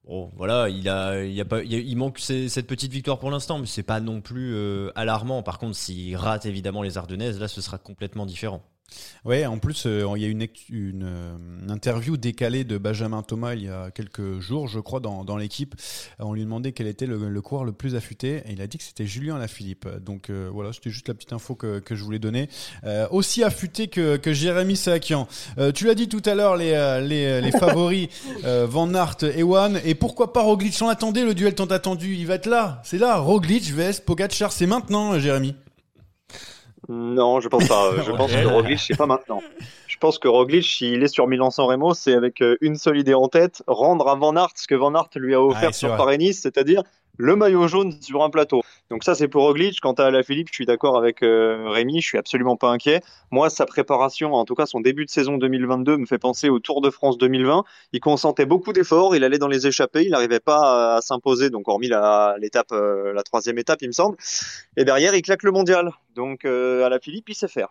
[0.06, 3.68] Bon, voilà, il a, il a pas, il, manque cette petite victoire pour l'instant, mais
[3.68, 5.44] c'est pas non plus euh, alarmant.
[5.44, 8.64] Par contre, s'il rate évidemment les Ardennaises, là, ce sera complètement différent.
[9.24, 11.38] Ouais, en plus, euh, il y a une, une, euh,
[11.70, 15.76] interview décalée de Benjamin Thomas il y a quelques jours, je crois, dans, dans l'équipe.
[16.20, 18.78] On lui demandait quel était le, le, coureur le plus affûté et il a dit
[18.78, 19.88] que c'était Julien Lafilippe.
[20.04, 22.50] Donc euh, voilà, c'était juste la petite info que, que je voulais donner.
[23.12, 25.28] aussi affûté que, que Jérémy Sakian.
[25.76, 26.72] tu l'as dit tout à l'heure, les,
[27.08, 28.08] les, les favoris
[28.44, 30.78] Van Aert, Ewan et pourquoi pas Roglic?
[30.82, 32.16] On attendait le duel tant attendu.
[32.16, 33.18] Il va être là, c'est là.
[33.18, 35.56] Roglic vs Pogacar, c'est maintenant, Jérémy.
[36.92, 37.92] Non, je pense pas.
[38.06, 39.42] Je pense que Roglic, c'est pas maintenant.
[39.88, 43.14] Je pense que Roglic, s'il est sur Milan-San Remo, c'est avec euh, une seule idée
[43.14, 46.42] en tête, rendre à Van Aert ce que Van Aert lui a offert sur Paris-Nice,
[46.42, 46.84] c'est-à-dire
[47.18, 48.62] le maillot jaune sur un plateau.
[48.92, 49.80] Donc ça, c'est pour Roglic.
[49.80, 53.00] Quant à la Philippe, je suis d'accord avec euh, Rémi, je suis absolument pas inquiet.
[53.32, 56.60] Moi, sa préparation, en tout cas son début de saison 2022, me fait penser au
[56.60, 57.64] Tour de France 2020.
[57.94, 61.70] Il consentait beaucoup d'efforts, il allait dans les échappées, il n'arrivait pas à, s'imposer, donc
[61.70, 62.36] hormis la,
[62.74, 64.18] euh, la troisième étape, il me semble.
[64.76, 65.92] Et derrière, il claque le mondial.
[66.14, 67.70] Donc euh, à la Philippe, il sait faire.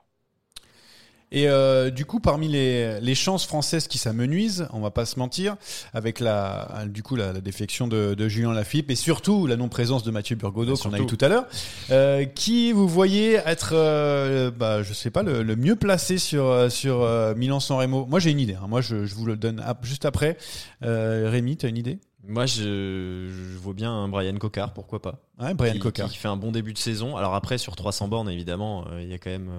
[1.33, 5.19] Et euh, du coup, parmi les, les chances françaises qui s'amenuisent, on va pas se
[5.19, 5.57] mentir,
[5.95, 10.11] avec la, du coup, la, défection de, de, Julien Lafitte et surtout la non-présence de
[10.11, 11.47] Mathieu Burgodeau qu'on a eu tout à l'heure,
[11.91, 16.71] euh, qui vous voyez être, euh, bah, je sais pas, le, le, mieux placé sur
[16.71, 18.55] sur euh, Milan-San Remo Moi, j'ai une idée.
[18.55, 18.67] Hein.
[18.69, 20.37] Moi, je, je, vous le donne juste après.
[20.83, 21.99] Rémi, tu as une idée?
[22.27, 25.21] Moi, je, je, vois bien un Brian Cocard, pourquoi pas.
[25.41, 26.11] Ouais, Brian Cocard.
[26.11, 27.17] Qui fait un bon début de saison.
[27.17, 29.51] Alors après, sur 300 bornes, évidemment, il y a quand même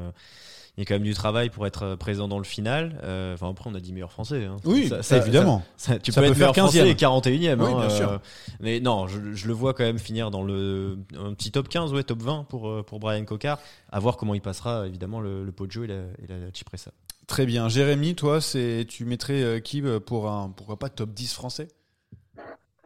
[0.82, 3.00] il y a quand même du travail pour être euh, présent dans le final.
[3.04, 4.46] Euh, enfin, après, on a dit meilleur français.
[4.46, 4.58] Hein.
[4.66, 5.64] Oui, ça, évidemment.
[6.02, 7.30] tu peux, être faire 15 e et 41e.
[7.30, 8.10] Oui, hein, bien sûr.
[8.10, 8.18] Euh,
[8.60, 11.94] mais non, je, je, le vois quand même finir dans le un petit top 15,
[11.94, 13.60] ouais, top 20 pour, pour Brian Cocard.
[13.92, 16.92] À voir comment il passera, évidemment, le, le Poggio et la, et la Cipressa.
[17.28, 17.70] Très bien.
[17.70, 21.68] Jérémy, toi, c'est tu mettrais qui pour un, pourquoi pas, top 10 français?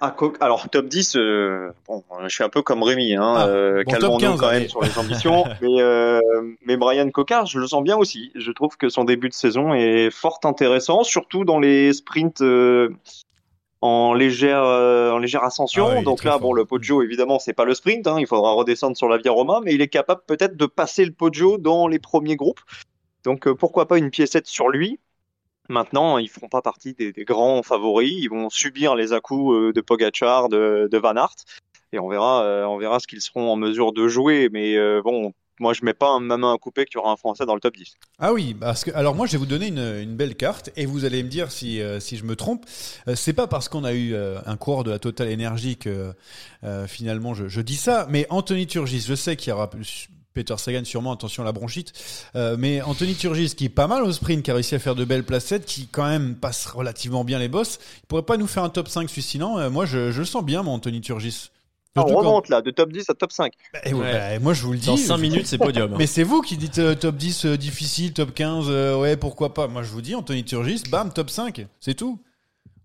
[0.02, 4.36] Alors top 10, euh, bon, je suis un peu comme Rémi, hein, ah, euh, calmons-nous
[4.36, 5.46] quand même sur les ambitions.
[5.62, 6.20] mais, euh,
[6.66, 8.32] mais Brian Cocard, je le sens bien aussi.
[8.36, 12.90] Je trouve que son début de saison est fort intéressant, surtout dans les sprints euh,
[13.82, 15.88] en légère en légère ascension.
[15.90, 18.06] Ah Donc là, bon, le Poggio, évidemment, c'est pas le sprint.
[18.08, 21.06] Hein, il faudra redescendre sur la Via Roma, mais il est capable peut-être de passer
[21.06, 22.62] le Poggio dans les premiers groupes.
[23.24, 25.00] Donc pourquoi pas une piécette sur lui
[25.70, 28.14] Maintenant, ils feront pas partie des, grands favoris.
[28.20, 31.36] Ils vont subir les à-coups euh, de Pogachar, de, Van Aert,
[31.92, 34.50] et on verra, euh, on verra ce qu'ils seront en mesure de jouer.
[34.52, 37.16] Mais euh, bon, moi, je mets pas ma main à couper qu'il y aura un
[37.16, 37.96] Français dans le top 10.
[38.20, 41.06] Ah oui, parce que alors moi, je vais vous donner une, belle carte et vous
[41.06, 42.66] allez me dire si je me trompe.
[43.16, 46.14] c'est pas parce qu'on a eu un coureur de la Total Energy que
[46.88, 49.70] finalement je, je, dis ça, mais Anthony Turgis, je sais qu'il y aura
[50.36, 51.94] Peter Sagan sûrement, attention à la bronchite.
[52.36, 54.94] Euh, mais Anthony Turgis, qui est pas mal au sprint, qui a réussi à faire
[54.94, 58.46] de belles placettes, qui quand même passe relativement bien les bosses, il pourrait pas nous
[58.46, 61.52] faire un top 5 suicinant euh, Moi, je, je, le sens bien, mon Anthony Turgis.
[61.96, 63.54] on remonte là, de top 10 à top 5.
[63.74, 64.88] Bah, bah, moi, je vous le dis.
[64.88, 65.94] Dans 5 minutes, c'est podium.
[65.94, 65.96] Hein.
[65.98, 68.70] Mais c'est vous qui dites euh, top 10 difficile, top 15,
[69.00, 69.68] ouais, pourquoi pas.
[69.70, 71.66] Moi, je vous dis, Anthony Turgis, bam, top 5.
[71.80, 72.20] C'est tout.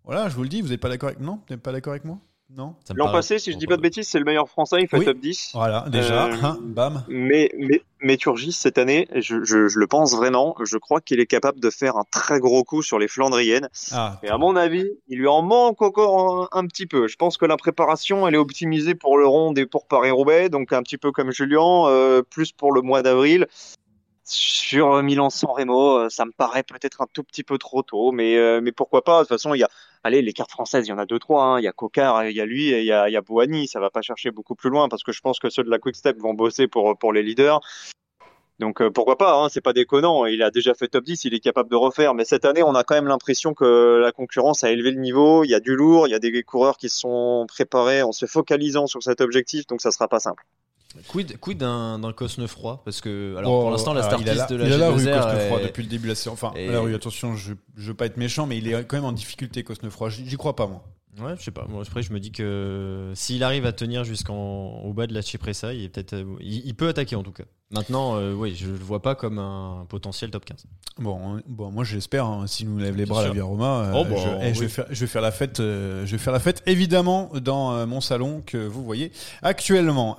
[0.05, 1.93] Voilà, je vous le dis, vous n'êtes pas d'accord avec Non, vous n'êtes pas d'accord
[1.93, 2.19] avec moi?
[2.57, 5.05] Non L'an passé, si je dis pas de bêtises, c'est le meilleur français, il fait
[5.05, 5.51] top 10.
[5.55, 7.05] Voilà, déjà, euh, hein, bam.
[7.09, 11.21] Mais, mais, mais Turgis, cette année, je, je, je, le pense vraiment, je crois qu'il
[11.21, 13.69] est capable de faire un très gros coup sur les Flandriennes.
[13.93, 14.19] Ah.
[14.23, 17.09] Et à mon avis, il lui en manque encore un, petit peu.
[17.09, 20.73] Je pense que la préparation, elle est optimisée pour le rond et pour Paris-Roubaix, donc
[20.73, 23.47] un petit peu comme Julien, euh, plus pour le mois d'avril.
[24.25, 28.37] Sur Milan-San Remo, euh, ça me paraît peut-être un tout petit peu trop tôt, mais,
[28.37, 29.19] euh, mais pourquoi pas.
[29.19, 29.69] De toute façon, il y a,
[30.05, 31.45] allez, les cartes françaises, il y en a deux, trois.
[31.45, 31.61] Hein.
[31.61, 33.69] Il y a Cocard, il y a lui et il y a, il.
[33.69, 35.79] Ça va pas chercher beaucoup plus loin parce que je pense que ceux de la
[35.79, 37.61] Quick Step vont bosser pour, pour les leaders.
[38.61, 40.27] Donc euh, pourquoi pas, hein, c'est pas déconnant.
[40.27, 42.15] Il a déjà fait top 10, il est capable de refaire.
[42.15, 45.45] Mais cette année, on a quand même l'impression que la concurrence a élevé le niveau.
[45.45, 48.27] Il y a du lourd, il y a des coureurs qui sont préparés en se
[48.27, 50.45] focalisant sur cet objectif, donc ça sera pas simple.
[51.09, 52.01] Quid, quid d'un
[52.49, 52.83] froid?
[52.85, 55.83] Parce que, alors pour l'instant, la startiste de la, il a la rue Cosnefroy depuis
[55.83, 56.33] le début de la saison.
[56.33, 59.05] Enfin, la rue, attention, je, je veux pas être méchant, mais il est quand même
[59.05, 60.11] en difficulté, Cosnefroy.
[60.11, 60.85] J'y crois pas, moi.
[61.19, 61.67] Ouais, je sais pas.
[61.69, 65.75] Moi, après, je me dis que s'il arrive à tenir jusqu'au bas de la Cipressa,
[65.75, 67.45] il, euh, il, peut attaquer en tout cas.
[67.73, 70.67] Maintenant, euh, oui, je le vois pas comme un potentiel top 15.
[70.99, 72.27] Bon, bon moi j'espère.
[72.27, 74.69] Hein, si nous lève les bras la Via Roma, euh, oh, je, eh, je, vais
[74.69, 75.59] faire, je, vais faire, la fête.
[75.59, 79.13] je vais faire la fête évidemment dans mon salon que vous voyez
[79.43, 80.17] actuellement.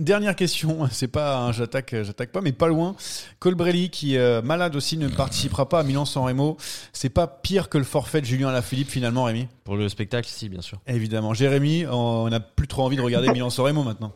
[0.00, 0.88] dernière question.
[0.90, 2.96] C'est pas j'attaque, j'attaque pas, mais pas loin.
[3.40, 6.56] Colbrelli qui malade aussi ne participera pas à Milan-San Remo.
[6.94, 9.48] C'est pas pire que le forfait de Julien Alaphilippe finalement, Rémi?
[9.64, 10.78] Pour le spectacle, si, bien sûr.
[10.86, 11.34] Évidemment.
[11.34, 14.14] Jérémy, on n'a plus trop envie de regarder Milan Soremo maintenant.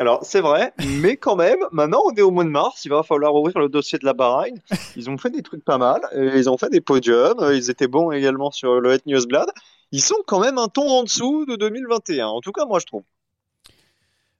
[0.00, 0.72] Alors, c'est vrai,
[1.02, 3.68] mais quand même, maintenant on est au mois de mars, il va falloir ouvrir le
[3.68, 4.54] dossier de la Bahreïn.
[4.96, 8.10] Ils ont fait des trucs pas mal, ils ont fait des podiums, ils étaient bons
[8.10, 9.50] également sur le Het Newsblad.
[9.92, 12.86] Ils sont quand même un ton en dessous de 2021, en tout cas, moi je
[12.86, 13.02] trouve.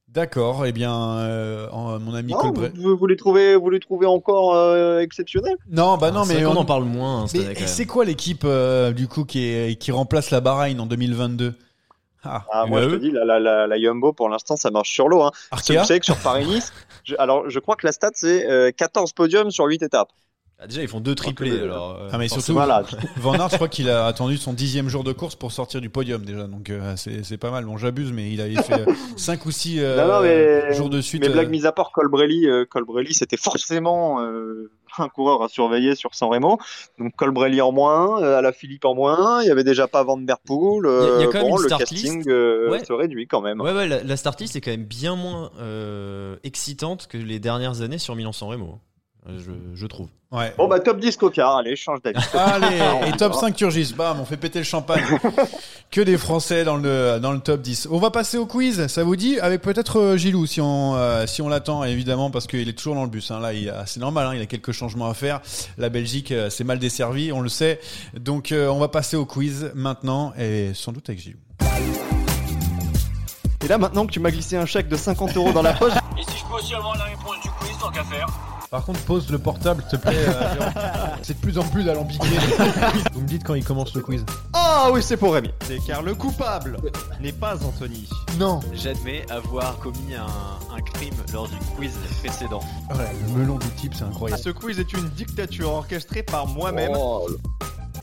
[0.09, 2.71] D'accord, eh bien, euh, mon ami Colbert.
[2.75, 5.59] Vous, les trouvez, vous les trouvez encore euh, exceptionnels?
[5.71, 7.25] Non, bah non, ah, mais on en parle moins.
[7.25, 11.53] Hein, c'est quoi l'équipe euh, du coup qui, qui remplace la Bahreïn en 2022
[12.25, 15.09] ah, ah moi je te dis, la, la, la, Yumbo pour l'instant ça marche sur
[15.09, 15.23] l'eau.
[15.23, 15.33] Hein.
[15.63, 16.73] Savez que sur Paris-Nice,
[17.19, 20.13] alors je crois que la stat c'est 14 podiums sur 8 étapes.
[20.63, 21.53] Ah, déjà, ils font deux triplés.
[21.53, 22.53] Euh, alors, euh, ah, mais surtout,
[23.17, 25.89] Van Aert, je crois qu'il a attendu son dixième jour de course pour sortir du
[25.89, 26.47] podium déjà.
[26.47, 27.65] Donc, euh, c'est pas mal.
[27.65, 28.85] Bon, j'abuse, mais il avait fait
[29.17, 29.81] cinq ou six
[30.73, 31.23] jours de suite.
[31.23, 34.21] Mais blague mise à part, Colbrelli, Colbrelli c'était forcément
[35.01, 36.59] un coureur à surveiller sur San Remo.
[36.99, 39.43] Donc, Colbrelli en moins, à la Philippe en moins.
[39.43, 40.85] Il y avait déjà pas Van Der Poel.
[40.87, 43.61] Il y a, quand même le casting se réduit quand même.
[43.61, 45.51] Ouais, ouais, la, la start list est quand même bien moins
[46.45, 48.79] excitante que les dernières années sur Milan-San Remo.
[49.27, 50.09] Je, je trouve.
[50.33, 50.55] Ouais.
[50.57, 52.25] Bon, bah, top 10 Coca, allez, change d'avis.
[52.35, 55.05] allez, et top 5 Turgis, bam, on fait péter le champagne.
[55.91, 57.89] que des Français dans le, dans le top 10.
[57.91, 61.27] On va passer au quiz, ça vous dit Avec peut-être euh, Gilou, si on, euh,
[61.27, 63.31] si on l'attend, évidemment, parce qu'il est toujours dans le bus.
[63.31, 63.41] Hein.
[63.41, 63.51] Là,
[63.87, 65.41] c'est normal, hein, il a quelques changements à faire.
[65.79, 67.81] La Belgique, euh, c'est mal desservi, on le sait.
[68.15, 71.39] Donc, on va passer au quiz maintenant, et sans doute avec Gilou.
[73.63, 75.93] Et là, maintenant que tu m'as glissé un chèque de 50 euros dans la poche.
[76.19, 78.27] Et si je peux aussi avoir la réponse du quiz, tant qu'à faire
[78.71, 80.17] par contre, pose le portable, s'il te plaît.
[80.17, 80.71] Euh,
[81.23, 82.29] c'est de plus en plus alambiqué.
[83.13, 84.25] Vous me dites quand il commence le quiz.
[84.53, 85.51] Ah oui, c'est pour Rémi.
[85.67, 86.77] C'est car le coupable
[87.21, 88.09] n'est pas Anthony.
[88.39, 88.61] Non.
[88.73, 92.61] J'admets avoir commis un, crime lors du quiz précédent.
[92.91, 94.41] Ouais, le melon du type, c'est incroyable.
[94.41, 96.93] Ce quiz est une dictature orchestrée par moi-même.
[96.95, 97.29] Oh,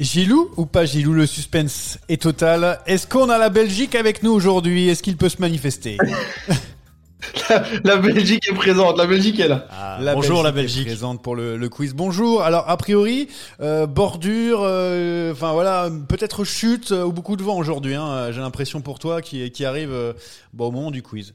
[0.02, 2.82] Gilou ou pas Gilou Le suspense est total.
[2.86, 4.90] Est-ce qu'on a la Belgique avec nous aujourd'hui?
[4.90, 5.98] Est-ce qu'il peut se manifester?
[7.84, 9.68] la, Belgique est présente, la Belgique est là.
[9.72, 10.88] Ah, bonjour la Belgique.
[10.88, 11.94] Est présente pour le, quiz.
[11.94, 12.44] Bonjour.
[12.44, 13.28] Alors a priori,
[13.60, 17.96] euh, bordure, euh, enfin voilà, peut-être chute ou beaucoup de vent aujourd'hui.
[17.96, 20.14] Hein, J'ai l'impression pour toi qui, qui arrive euh,
[20.54, 21.34] bon, au moment du quiz.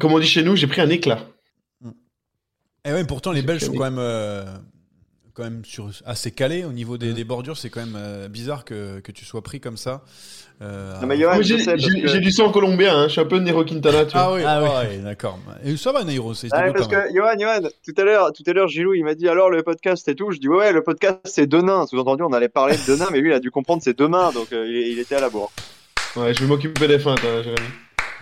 [0.00, 1.20] Comme on dit chez nous, j'ai pris un éclat.
[2.84, 4.54] Et ouais, pourtant les Belges sont quand même
[5.36, 7.56] quand même sur, assez calés au niveau des, bordures.
[7.56, 10.02] C'est quand même bizarre que, que, tu sois pris comme ça.
[10.62, 10.94] Euh,
[11.42, 13.08] j'ai du sang colombien, hein.
[13.08, 14.06] je suis un peu Nero Quintana.
[14.06, 15.02] Tu ah oui, ah oui.
[15.02, 15.38] d'accord.
[15.62, 18.66] Et ça va, Nero c'est Parce que, Johan, Johan, tout à l'heure, tout à l'heure,
[18.66, 20.30] Gilou, il m'a dit alors le podcast et tout.
[20.30, 21.86] Je dis ouais, le podcast c'est deux nains.
[21.86, 24.08] Sous-entendu, on allait parler de deux nains, mais lui, il a dû comprendre c'est deux
[24.08, 25.52] mains, donc euh, il, était à la bourre.
[26.16, 27.68] Ouais, je vais m'occuper des feintes, hein, Jérémy.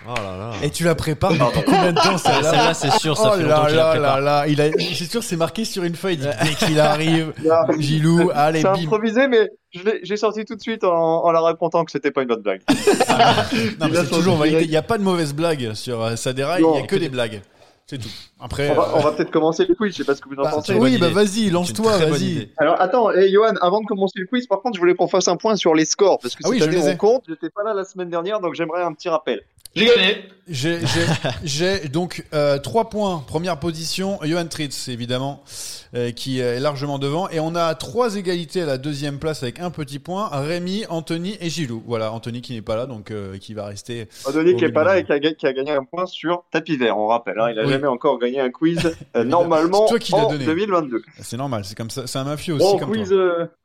[0.07, 0.51] Oh là là.
[0.63, 3.43] Et tu la prépares depuis combien de temps celle-là Celle-là, c'est sûr, ça oh fait
[3.43, 6.19] longtemps là, là, là, il a, c'est sûr, c'est marqué sur une feuille.
[6.19, 7.33] Dès qu'il arrive,
[7.79, 12.11] Gilou, allez, C'est improvisé, mais j'ai sorti tout de suite en, la racontant que c'était
[12.11, 12.61] pas une bonne blague.
[13.81, 14.65] non, mais c'est toujours validé.
[14.65, 17.09] Il n'y a pas de mauvaise blague sur euh, Sadera, il n'y a que des
[17.09, 17.41] blagues.
[17.87, 18.09] C'est tout.
[18.41, 19.93] Après, on va, euh, peut-être commencer le quiz.
[19.93, 20.75] Je sais pas ce que vous en bah, pensez.
[20.75, 22.51] Oui, bah vas-y, lance-toi, vas-y.
[22.57, 25.29] Alors attends, et Johan, avant de commencer le quiz, par contre, je voulais qu'on fasse
[25.29, 27.25] un point sur les scores parce que ah oui, cette année on compte.
[27.29, 29.43] J'étais pas là la semaine dernière, donc j'aimerais un petit rappel.
[29.75, 30.29] J'ai gagné.
[31.43, 35.43] J'ai donc euh, 3 points, première position, Johan Tritz évidemment,
[35.95, 37.29] euh, qui est largement devant.
[37.31, 41.39] Et on a trois égalités à la deuxième place avec un petit point, Rémi, Anthony
[41.41, 41.83] et Gilou.
[41.87, 44.07] Voilà, Anthony qui n'est pas là, donc euh, qui va rester.
[44.27, 46.77] Anthony qui n'est pas là et qui a, qui a, gagné un point sur tapis
[46.77, 47.41] vert, on rappelle.
[47.41, 51.03] Hein, il n'a jamais encore gagné un quiz euh, normalement toi qui en 2022.
[51.21, 52.65] C'est normal, c'est comme ça, c'est un mafieux aussi.
[52.65, 53.15] Bon, comme quiz,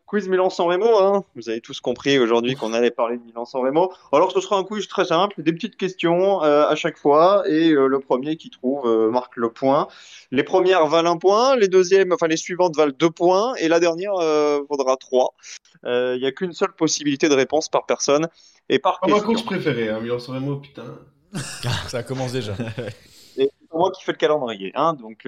[0.10, 0.97] quiz Milan-San Remo.
[0.97, 1.24] Hein.
[1.36, 3.93] Vous avez tous compris aujourd'hui qu'on allait parler de Milan-San Remo.
[4.12, 7.70] Alors ce sera un quiz très simple, des petites questions euh, à chaque fois et
[7.70, 9.88] euh, le premier qui trouve euh, marque le point.
[10.32, 13.80] Les premières valent un point, les deuxièmes, enfin les suivantes valent deux points et la
[13.80, 14.14] dernière
[14.68, 15.36] vaudra trois.
[15.84, 18.30] Il n'y a qu'une seule possibilité de réponse par personne
[18.68, 19.16] et par question.
[19.16, 20.97] ma course préférée, hein, Milan-San Remo, putain.
[21.88, 22.53] Ça commence déjà.
[23.38, 25.28] et c'est moi qui fais le calendrier, hein, donc.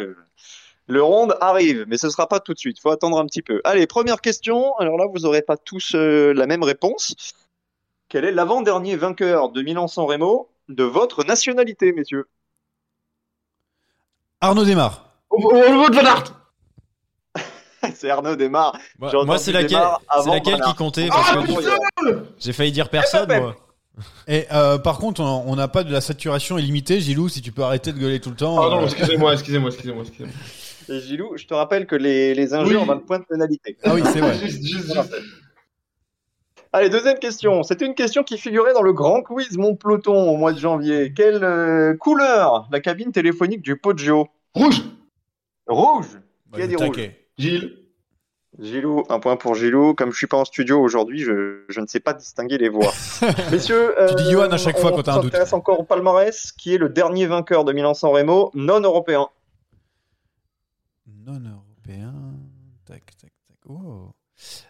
[0.92, 2.78] Le ronde arrive, mais ce sera pas tout de suite.
[2.82, 3.62] Faut attendre un petit peu.
[3.64, 4.76] Allez, première question.
[4.76, 7.16] Alors là, vous n'aurez pas tous euh, la même réponse.
[8.10, 12.28] Quel est l'avant-dernier vainqueur de Milan-San Remo de votre nationalité, messieurs?
[14.42, 15.06] Arnaud démarre.
[15.30, 16.24] Au, niveau de Van Aert.
[17.96, 18.78] c'est Arnaud démarre.
[19.00, 19.80] moi, c'est laquelle,
[20.26, 23.30] laquelle qui comptait parce que j'ai failli dire personne.
[23.30, 23.56] Moi.
[24.28, 27.30] Et euh, par contre, on n'a pas de la saturation illimitée, Gilou.
[27.30, 28.58] Si tu peux arrêter de gueuler tout le temps.
[28.58, 30.34] Pardon, excusez-moi, excusez-moi, excusez-moi, excusez-moi.
[30.89, 33.77] Et Gilou, je te rappelle que les, les injures ont un point de pénalité.
[33.84, 34.38] Ah oui, c'est vrai.
[36.73, 37.63] Allez, deuxième question.
[37.63, 41.11] C'était une question qui figurait dans le grand quiz Mon Peloton au mois de janvier.
[41.13, 44.29] Quelle euh, couleur la cabine téléphonique du Poggio?
[44.53, 44.82] Rouge
[45.67, 46.07] Rouge
[46.53, 47.11] Qui a dit rouge?
[47.38, 47.77] Gilles.
[48.59, 49.93] Gilou, un point pour Gilou.
[49.95, 52.93] Comme je suis pas en studio aujourd'hui, je, je, ne sais pas distinguer les voix.
[53.51, 55.36] Messieurs, tu dis Johan à chaque fois quand tu as un doute.
[55.51, 59.27] On encore au palmarès, qui est le dernier vainqueur de Milan-San Remo, non européen.
[61.26, 62.13] Non européen.
[62.86, 63.57] Tac, tac, tac.
[63.67, 64.11] Oh.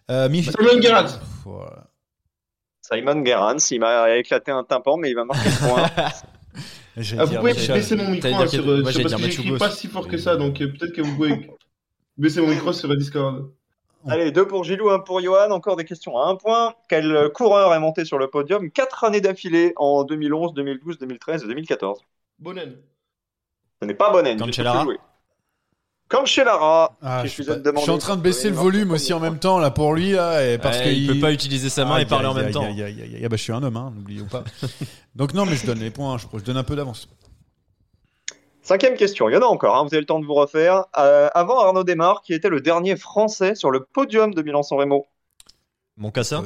[0.09, 1.19] Euh, Simon Gerrans.
[2.81, 5.89] Simon Gerrans, il m'a éclaté un tympan, mais il va marquer le point.
[7.17, 10.07] ah, vous pouvez baisser mon micro hein, sur, sur, parce que j'écris pas si fort
[10.09, 11.49] que ça, donc euh, peut-être que vous pouvez
[12.17, 13.49] baisser mon micro sur Discord.
[14.07, 15.51] Allez, deux pour Gilou, un pour Johan.
[15.51, 16.73] Encore des questions à un point.
[16.89, 21.47] Quel coureur est monté sur le podium quatre années d'affilée en 2011, 2012, 2013 et
[21.47, 21.99] 2014
[22.39, 22.75] Bonnen.
[23.79, 24.37] Ce n'est pas Bonnen.
[24.37, 24.85] Cancellara.
[26.11, 26.97] Comme chez Lara.
[27.01, 29.93] Ah, je, suis en train de baisser le volume aussi en même temps là pour
[29.93, 32.65] lui là, et parce qu'il peut pas utiliser sa main et parler en même temps.
[32.65, 34.43] bah, je suis un homme, hein, n'oublions pas.
[35.15, 36.17] Donc non, mais je donne les points.
[36.17, 37.07] Je, je donne un peu d'avance.
[38.61, 40.83] Cinquième question, il y en a encore, hein, vous avez le temps de vous refaire.
[40.97, 45.07] Euh, avant Arnaud Desmar, qui était le dernier Français sur le podium de Milan-San Remo
[45.95, 46.43] Moncassin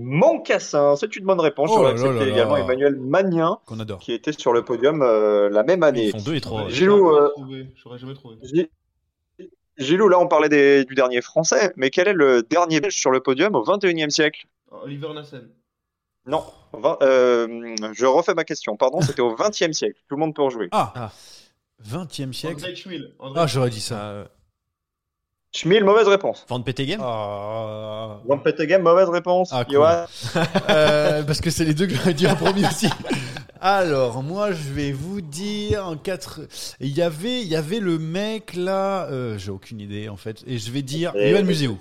[0.00, 1.70] Moncassin, c'est une bonne réponse.
[1.72, 3.58] Oh J'aurais également Emmanuel Magnin,
[4.00, 6.06] qui était sur le podium euh, la même année.
[6.06, 6.68] Ils font deux et trois.
[6.68, 7.30] Gilou, euh...
[7.74, 8.36] j'aurais jamais trouvé.
[9.76, 13.10] Gilou, là on parlait des, du dernier Français, mais quel est le dernier Belge sur
[13.10, 14.46] le podium au 21e siècle?
[14.70, 15.48] Oliver Nassen.
[16.26, 16.44] Non,
[17.02, 18.76] euh, je refais ma question.
[18.76, 19.98] Pardon, c'était au 20e siècle.
[20.08, 20.68] Tout le monde peut en jouer.
[20.72, 21.10] Ah,
[21.82, 22.62] 20e siècle.
[23.34, 24.28] Ah, j'aurais dit ça.
[25.48, 26.44] Euh, Schmil, mauvaise réponse.
[26.48, 28.20] Van Petegem ah.
[28.26, 29.50] Van Petegem, mauvaise réponse.
[29.52, 29.64] Ah,
[30.70, 32.88] euh, parce que c'est les deux que j'aurais dit en premier aussi.
[33.60, 36.40] Alors, moi, je vais vous dire en quatre.
[36.80, 39.08] Il y avait, il y avait le mec là.
[39.36, 40.44] J'ai aucune idée en fait.
[40.46, 41.78] Et je vais dire Yoann Museo.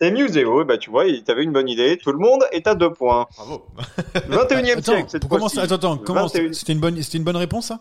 [0.00, 1.96] C'est Museo, bah tu vois, t'avais une bonne idée.
[1.96, 3.26] Tout le monde est à deux points.
[3.34, 3.66] Bravo.
[4.28, 5.24] 21 e siècle, cette.
[5.24, 7.80] Attends, attends, comment C'était une bonne, c'était une bonne réponse, ça?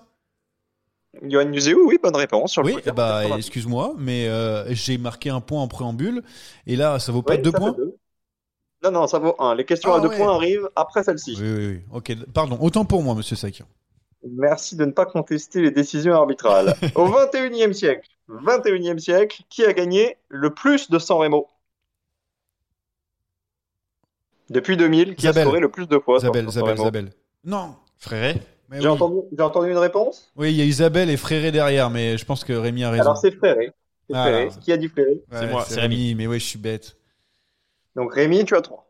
[1.24, 2.54] Johan Museo, oui, bonne réponse.
[2.54, 6.24] Sur oui, bah excuse-moi, mais euh, j'ai marqué un point en préambule,
[6.68, 7.76] et là, ça vaut pas deux points?
[8.84, 9.56] Non, non, ça vaut un.
[9.56, 11.36] Les questions à ah deux points arrivent après celle-ci.
[11.40, 11.82] Oui, oui, oui.
[11.92, 12.58] Ok, pardon.
[12.62, 13.66] Autant pour moi, Monsieur Sakian.
[14.28, 16.76] Merci de ne pas contester les décisions arbitrales.
[16.96, 21.48] Au 21e siècle, 21e siècle, qui a gagné le plus de San Remo?
[24.50, 27.10] Depuis 2000, qui a scoré le plus de fois Isabelle, Isabelle, Isabelle.
[27.44, 27.76] Non.
[27.98, 28.36] Fréré
[28.72, 30.32] J'ai entendu, entendu, une réponse?
[30.36, 33.04] Oui, il y a Isabelle et Fréré derrière, mais je pense que Rémi a raison.
[33.04, 33.72] Alors c'est Fréré.
[34.14, 35.22] Ah, Qui a dit Fréré?
[35.32, 36.16] C'est moi, c'est Rémi.
[36.16, 36.98] Mais oui, je suis bête.
[37.96, 38.86] Donc Rémi, tu as 3.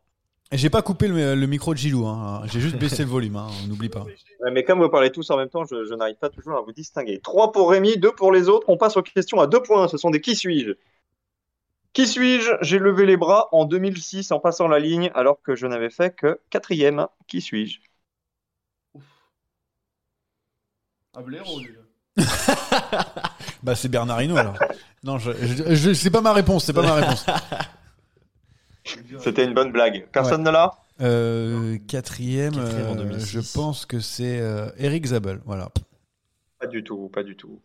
[0.51, 2.43] Et j'ai pas coupé le, micro de Gilou, hein.
[2.45, 3.47] j'ai juste baissé le volume, hein.
[3.63, 4.05] on n'oublie pas.
[4.51, 6.71] mais comme vous parlez tous en même temps, je, je n'arrive pas toujours à vous
[6.71, 7.19] distinguer.
[7.19, 8.65] 3 pour Rémi, 2 pour les autres.
[8.69, 9.87] On passe aux questions à 2 points.
[9.87, 10.73] Ce sont des qui suis-je?
[11.93, 12.51] Qui suis-je?
[12.61, 16.15] J'ai levé les bras en 2006 en passant la ligne alors que je n'avais fait
[16.15, 17.07] que quatrième.
[17.27, 17.79] Qui suis-je?
[21.15, 21.61] Un blaireau,
[23.63, 24.57] bah c'est Bernard Hinault alors.
[25.03, 25.31] non, je,
[25.75, 27.25] je, c'est pas ma réponse, c'est pas ma réponse.
[29.19, 30.07] C'était une bonne blague.
[30.13, 35.69] Personne ne l'a euh, Quatrième, euh, je pense que c'est euh, Eric Zabel, voilà.
[36.59, 37.59] Pas du tout, pas du tout.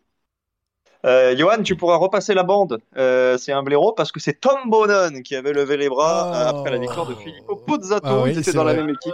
[1.05, 2.79] Euh, Johan, tu pourras repasser la bande.
[2.95, 6.49] Euh, c'est un blaireau parce que c'est Tom Bonan qui avait levé les bras euh,
[6.49, 8.07] après la victoire de Filippo Pozzato.
[8.07, 9.13] Ah Ils étaient dans la même équipe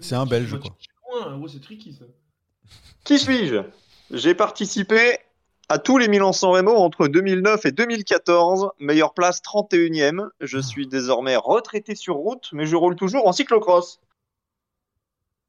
[0.00, 0.70] C'est un Belge, quoi.
[1.48, 2.04] c'est tricky, ça.
[3.04, 3.62] Qui suis-je?
[4.10, 5.18] J'ai participé
[5.68, 8.70] à tous les Milan-San Remo entre 2009 et 2014.
[8.80, 10.28] Meilleure place 31e.
[10.40, 10.62] Je ah.
[10.62, 14.00] suis désormais retraité sur route, mais je roule toujours en cyclocross.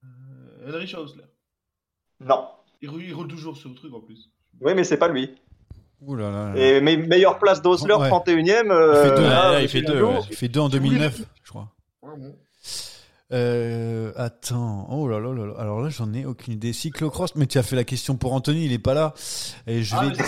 [0.03, 1.23] Euh, Henry Hausler.
[2.19, 2.47] Non.
[2.81, 4.29] Il roule toujours sur le truc en plus.
[4.59, 5.35] Oui, mais c'est pas lui.
[6.01, 6.53] Ouh là là.
[6.55, 8.71] Et meilleure place d'Osler, 31ème.
[8.71, 10.03] Euh, il fait deux.
[10.29, 11.67] il, fait deux en 2009, je crois.
[13.33, 16.73] Euh, attends, oh là là là Alors là, j'en ai aucune idée.
[16.73, 19.13] Cyclocross, mais tu as fait la question pour Anthony, il est pas là.
[19.67, 20.25] Et je ah, vais, dire...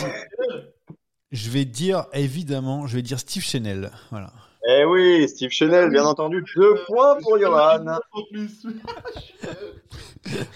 [1.31, 3.91] je vais dire évidemment, je vais dire Steve Chanel.
[4.09, 4.31] Voilà.
[4.69, 6.45] Eh oui, Steve Chanel, bien entendu.
[6.55, 7.83] Deux points pour Johan.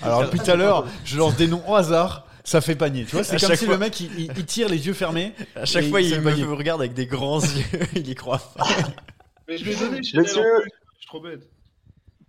[0.02, 2.26] Alors depuis tout à l'heure, je lance des noms au hasard.
[2.46, 3.26] Ça fait panier, tu vois.
[3.26, 5.34] C'est comme si le mec il, tire les yeux fermés.
[5.54, 7.66] À chaque fois, il, me regarde avec des grands yeux.
[7.94, 8.42] il y croit
[9.50, 10.24] Mais je vais donner Chanel.
[10.24, 11.42] Monsieur, je suis trop bête.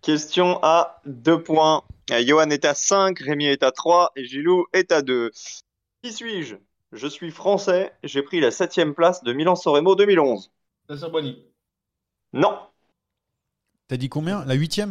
[0.03, 1.83] Question à deux points.
[2.09, 5.31] Johan est à 5, Rémi est à 3 et Gilou est à 2.
[6.03, 6.57] Qui suis-je?
[6.93, 10.51] Je suis français, j'ai pris la 7 place de Milan-San Remo 2011.
[12.33, 12.59] Non.
[13.89, 14.45] T'as dit combien?
[14.47, 14.83] La 8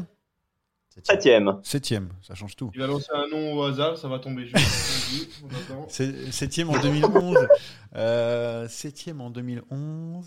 [1.04, 1.60] Septième.
[1.64, 2.72] Septième, ça change tout.
[2.74, 4.50] Il va lancer un nom au hasard, ça va tomber
[6.32, 7.48] Septième en 2011.
[7.96, 10.26] Euh, septième en 2011.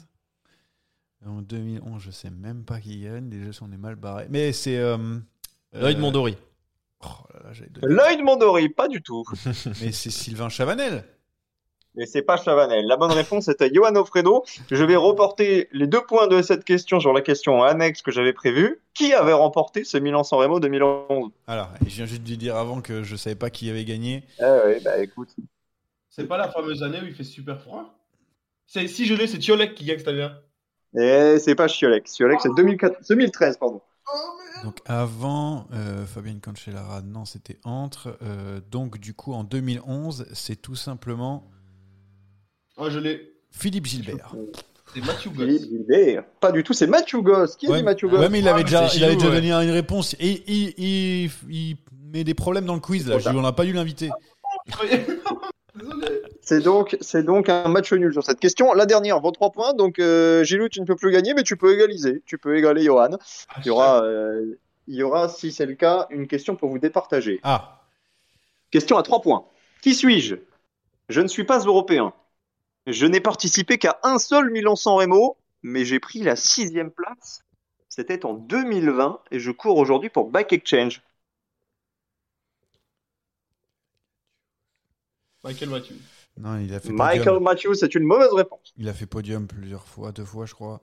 [1.27, 3.29] En 2011, je sais même pas qui gagne.
[3.29, 4.27] Déjà, on est mal barré.
[4.31, 4.79] Mais c'est.
[4.79, 4.97] Euh,
[5.75, 6.37] Lloyd euh, Mondori.
[7.05, 7.09] Oh
[7.83, 9.25] Lloyd Mondori, pas du tout.
[9.83, 11.05] Mais c'est Sylvain Chavanel.
[11.95, 12.87] Mais c'est pas Chavanel.
[12.87, 14.45] La bonne réponse est à Johan Ofredo.
[14.71, 18.33] Je vais reporter les deux points de cette question sur la question annexe que j'avais
[18.33, 18.81] prévue.
[18.95, 23.03] Qui avait remporté ce Milan-San Remo 2011 Alors, je viens juste de dire avant que
[23.03, 24.25] je savais pas qui avait gagné.
[24.41, 25.31] Ah oui, bah écoute.
[26.09, 27.95] C'est pas la fameuse année où il fait super froid?
[28.67, 30.29] Si je l'ai, c'est Tiolek qui gagne cette année
[30.99, 32.09] Et c'est pas Chiolek.
[32.09, 33.81] Chiolek, c'est 2013, pardon.
[34.65, 38.19] Donc avant euh, Fabien Cancellara, non, c'était entre.
[38.23, 41.49] Euh, donc du coup, en 2011, c'est tout simplement
[42.77, 43.33] Oh, je l'ai.
[43.51, 44.35] Philippe Gilbert.
[44.95, 45.47] C'est Mathieu Goss.
[45.47, 46.25] Philippe Gilbert.
[46.41, 47.57] Pas du tout, c'est Mathieu Goss.
[47.57, 48.21] Qui est dit Mathieu Goss?
[48.21, 50.17] Ouais, mais il avait ah, déjà, il avait déjà donné une réponse.
[50.19, 51.77] Et il, il,
[52.13, 53.19] met des problèmes dans le quiz, là.
[53.27, 54.11] on n'a pas dû l'inviter.
[56.51, 58.73] C'est donc, c'est donc un match nul sur cette question.
[58.73, 59.73] La dernière vos trois points.
[59.73, 62.25] Donc, euh, Gilou, tu ne peux plus gagner, mais tu peux égaliser.
[62.27, 63.19] Tu peux égaler Johan.
[63.59, 66.81] Il y aura, euh, il y aura, si c'est le cas, une question pour vous
[66.81, 67.39] départager.
[67.45, 67.85] Ah.
[68.73, 69.47] Question à trois points.
[69.81, 70.35] Qui suis-je?
[71.09, 72.13] Je ne suis pas européen.
[72.89, 77.45] Je n'ai participé qu'à un seul Milan-San Remo, mais j'ai pris la sixième place.
[77.89, 81.01] C'était en 2020 et je cours aujourd'hui pour Bike Exchange.
[85.45, 86.20] Michael Matthews.
[86.41, 88.73] Non, il a fait Michael Matthews, c'est une mauvaise réponse.
[88.79, 90.81] Il a fait podium plusieurs fois, deux fois, je crois.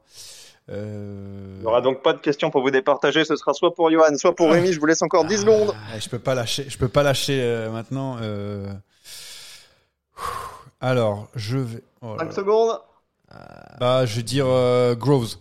[0.70, 3.26] Euh, il n'y aura donc pas de questions pour vous départager.
[3.26, 4.72] Ce sera soit pour Johan, soit pour Rémi.
[4.74, 5.74] Je vous laisse encore 10 secondes.
[5.92, 6.66] Ah, je peux pas lâcher.
[6.68, 8.18] Je peux pas lâcher euh, maintenant.
[8.22, 8.72] Euh...
[10.82, 11.84] Alors, je vais.
[12.02, 12.80] 5 secondes.
[13.80, 14.46] Bah, je vais dire
[14.96, 15.36] Groves.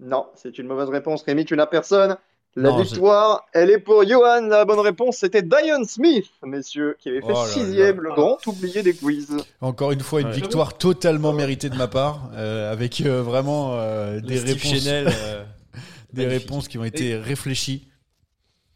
[0.00, 1.22] Non, c'est une mauvaise réponse.
[1.22, 2.16] Rémi, tu n'as personne.
[2.56, 4.48] La victoire, elle est pour Johan.
[4.48, 8.82] La bonne réponse, c'était Diane Smith, messieurs, qui avait fait oh sixième, le grand oublié
[8.82, 9.36] des quiz.
[9.60, 13.76] Encore une fois, une victoire totalement méritée de ma part, euh, avec euh, vraiment
[14.20, 14.88] des réponses,
[16.12, 17.88] des réponses qui ont été réfléchies.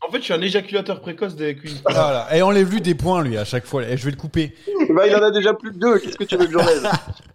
[0.06, 1.80] En fait, je suis un éjaculateur précoce des quiz.
[1.88, 2.28] Voilà.
[2.36, 3.84] Et enlève-lui des points, lui, à chaque fois.
[3.84, 4.54] Et je vais le couper.
[4.90, 5.98] Bah, il en a déjà plus que deux.
[5.98, 6.82] Qu'est-ce que tu veux que j'enlève?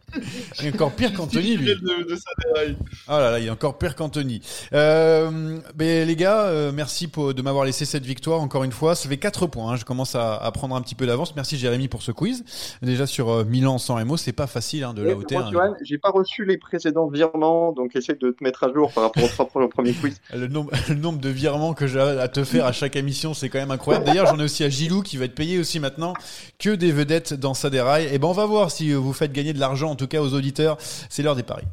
[0.60, 1.72] Il est encore pire qu'Anthony, lui.
[1.74, 4.42] oh là là, il est encore pire qu'Anthony.
[4.74, 8.96] Euh, mais les gars, euh, merci pour, de m'avoir laissé cette victoire encore une fois.
[8.96, 9.72] Ça fait 4 points.
[9.72, 9.76] Hein.
[9.76, 11.36] Je commence à, à, prendre un petit peu d'avance.
[11.36, 12.44] Merci Jérémy pour ce quiz.
[12.82, 15.48] Déjà sur euh, Milan sans MO, c'est pas facile hein, de la hauteur.
[15.48, 15.74] Hein.
[15.82, 19.24] j'ai pas reçu les précédents virements, donc essaie de te mettre à jour par rapport
[19.56, 20.20] au, premier quiz.
[20.34, 23.50] Le nombre, le nombre de virements que j'ai à te faire à chaque émission, c'est
[23.50, 24.06] quand même incroyable.
[24.06, 26.14] D'ailleurs, j'en ai aussi à Gilou qui va être payé aussi maintenant
[26.60, 28.06] que des vedettes dans sa déraille.
[28.06, 30.22] Et eh ben on va voir si vous faites gagner de l'argent en tout cas
[30.22, 30.78] aux auditeurs.
[31.10, 31.66] C'est l'heure des paris.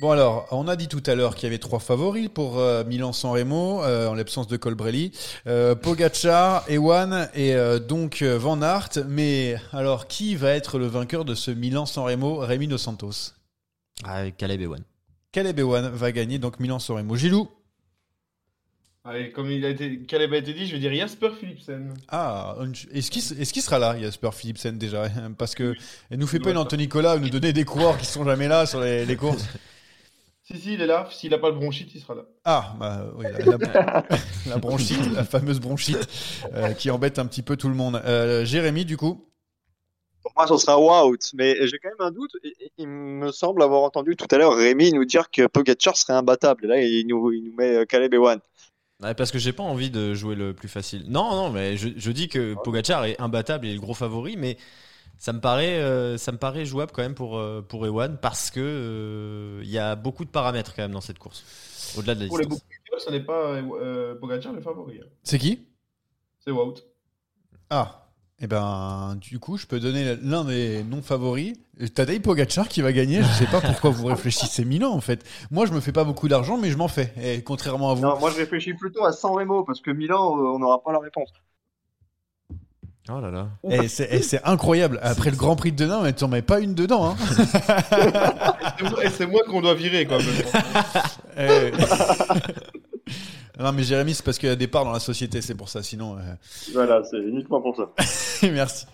[0.00, 2.84] Bon alors, on a dit tout à l'heure qu'il y avait trois favoris pour euh,
[2.84, 5.12] Milan-San Remo euh, en l'absence de Colbrelli,
[5.46, 7.54] euh, Pogacar, Ewan et
[7.86, 9.04] donc Van Aert.
[9.06, 13.34] Mais alors, qui va être le vainqueur de ce Milan-San Remo Rémi Dos Santos?
[14.02, 14.82] Ah, Caleb Ewan.
[15.32, 17.16] Caleb Ewan va gagner donc Milan-San Remo.
[17.16, 17.50] Gilou?
[19.02, 21.94] Allez, comme il a été, Caleb a été dit, je vais dire Jasper Philipsen.
[22.08, 22.54] Ah,
[22.92, 25.08] est-ce qu'il est sera là, Jasper Philipsen, déjà?
[25.38, 25.74] Parce que
[26.10, 28.66] elle nous fait pas une Anthony Nicolas nous donner des coureurs qui sont jamais là
[28.66, 29.44] sur les, courses.
[30.42, 31.08] Si, si, il est là.
[31.12, 32.22] S'il n'a pas le bronchite, il sera là.
[32.44, 33.24] Ah, bah oui,
[34.48, 36.08] la, bronchite, la fameuse bronchite
[36.54, 38.02] euh, qui embête un petit peu tout le monde.
[38.04, 39.30] Euh, Jérémy, du coup?
[40.22, 42.32] Pour moi, ce sera Wout, mais j'ai quand même un doute.
[42.78, 46.66] Il me semble avoir entendu tout à l'heure Rémi nous dire que Pogacar serait imbattable.
[46.66, 48.14] là, il nous, il nous met euh, Caleb
[49.00, 51.04] Parce que j'ai pas envie de jouer le plus facile.
[51.08, 54.58] Non, non, mais je, dis que Pogachar est imbattable et le gros favori, mais
[55.16, 58.50] ça me paraît, euh, ça me paraît jouable quand même pour, euh, pour Ewan parce
[58.50, 61.44] que euh, il y a beaucoup de paramètres quand même dans cette course.
[61.98, 62.62] Au-delà de la pour distance.
[62.90, 63.62] les ce n'est pas
[64.20, 65.00] Pogacar le favori.
[65.02, 65.06] Hein.
[65.22, 65.66] C'est qui?
[66.42, 66.74] C'est Wout.
[67.68, 67.99] Ah,
[68.42, 71.52] eh ben, du coup, je peux donner l'un des noms favoris.
[71.94, 73.22] Tadej Pogacar qui va gagner.
[73.22, 75.24] Je sais pas pourquoi vous réfléchissez Milan en fait.
[75.50, 77.12] Moi, je me fais pas beaucoup d'argent, mais je m'en fais.
[77.22, 78.02] Et contrairement à vous.
[78.02, 80.92] Non, moi, je réfléchis plutôt à San Remo parce que Milan, euh, on n'aura pas
[80.92, 81.30] la réponse.
[83.10, 83.48] Oh là là.
[83.70, 85.00] Et c'est incroyable.
[85.02, 87.10] Après le Grand Prix de Denain, mais t'en mets pas une dedans.
[87.10, 87.16] Hein.
[89.02, 90.18] et c'est moi qu'on doit virer, quoi.
[93.60, 95.68] Non, mais Jérémy, c'est parce qu'il y a des parts dans la société, c'est pour
[95.68, 95.82] ça.
[95.82, 96.16] Sinon.
[96.16, 96.20] Euh,
[96.72, 97.90] voilà, c'est uniquement pour ça.
[98.50, 98.86] Merci.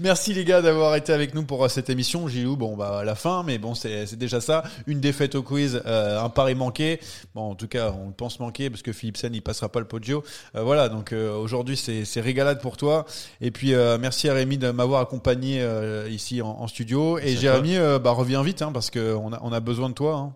[0.00, 2.28] Merci les gars d'avoir été avec nous pour euh, cette émission.
[2.28, 4.64] Gilou, bon, bah, à la fin, mais bon, c'est déjà ça.
[4.86, 7.00] Une défaite au quiz, euh, un pari manqué.
[7.34, 9.86] Bon, en tout cas, on le pense manqué parce que Philipsen, il passera pas le
[9.86, 10.22] podio.
[10.54, 13.06] voilà, donc aujourd'hui, c'est régalade pour toi.
[13.40, 15.66] Et puis, merci à Rémi de m'avoir accompagné
[16.10, 17.18] ici en, studio.
[17.18, 20.16] Et Jérémy, bah, reviens vite, hein, parce qu'on a, on a besoin de toi.
[20.16, 20.34] Hein.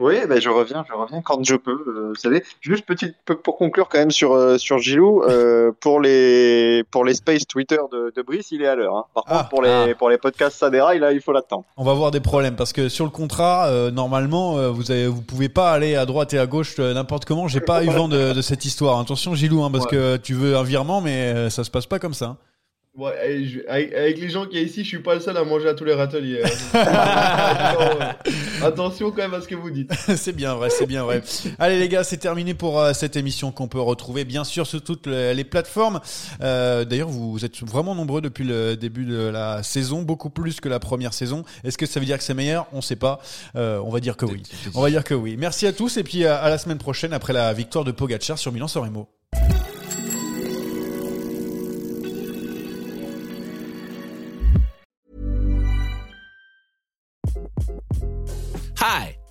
[0.00, 1.84] Oui, ben je reviens, je reviens quand je peux.
[1.86, 6.00] Euh, vous savez, juste petite pour conclure quand même sur euh, sur Gilou, euh, pour
[6.00, 8.96] les pour les space Twitter de, de Brice, il est à l'heure.
[8.96, 9.04] Hein.
[9.14, 9.94] Par contre, ah, pour les ah.
[9.96, 11.64] pour les podcasts Sadera, là, il faut l'attendre.
[11.76, 15.48] On va avoir des problèmes parce que sur le contrat, normalement, vous avez vous pouvez
[15.48, 17.46] pas aller à droite et à gauche n'importe comment.
[17.46, 18.98] J'ai pas eu vent de, de, cette histoire.
[18.98, 22.14] Attention, Gilou, hein, parce que tu veux un virement, mais ça se passe pas comme
[22.14, 22.26] ça.
[22.26, 22.36] Hein.
[22.96, 25.74] Ouais, avec, les gens qui y ici, je suis pas le seul à manger à
[25.74, 26.42] tous les râteliers.
[26.74, 28.14] Hein.
[28.62, 29.92] Attention quand même à ce que vous dites.
[30.16, 31.20] c'est bien vrai, c'est bien vrai.
[31.58, 34.80] Allez les gars, c'est terminé pour euh, cette émission qu'on peut retrouver bien sûr sur
[34.80, 36.00] toutes les, plateformes.
[36.40, 40.68] Euh, D'ailleurs, vous êtes vraiment nombreux depuis le début de la saison, beaucoup plus que
[40.68, 41.42] la première saison.
[41.64, 42.68] Est-ce que ça veut dire que c'est meilleur?
[42.72, 43.20] On sait pas.
[43.56, 44.40] Euh, on va dire que oui.
[44.72, 45.34] On va dire que oui.
[45.36, 48.38] Merci à tous et puis à, à la semaine prochaine après la victoire de Pogacar
[48.38, 49.08] sur Milan-San Remo.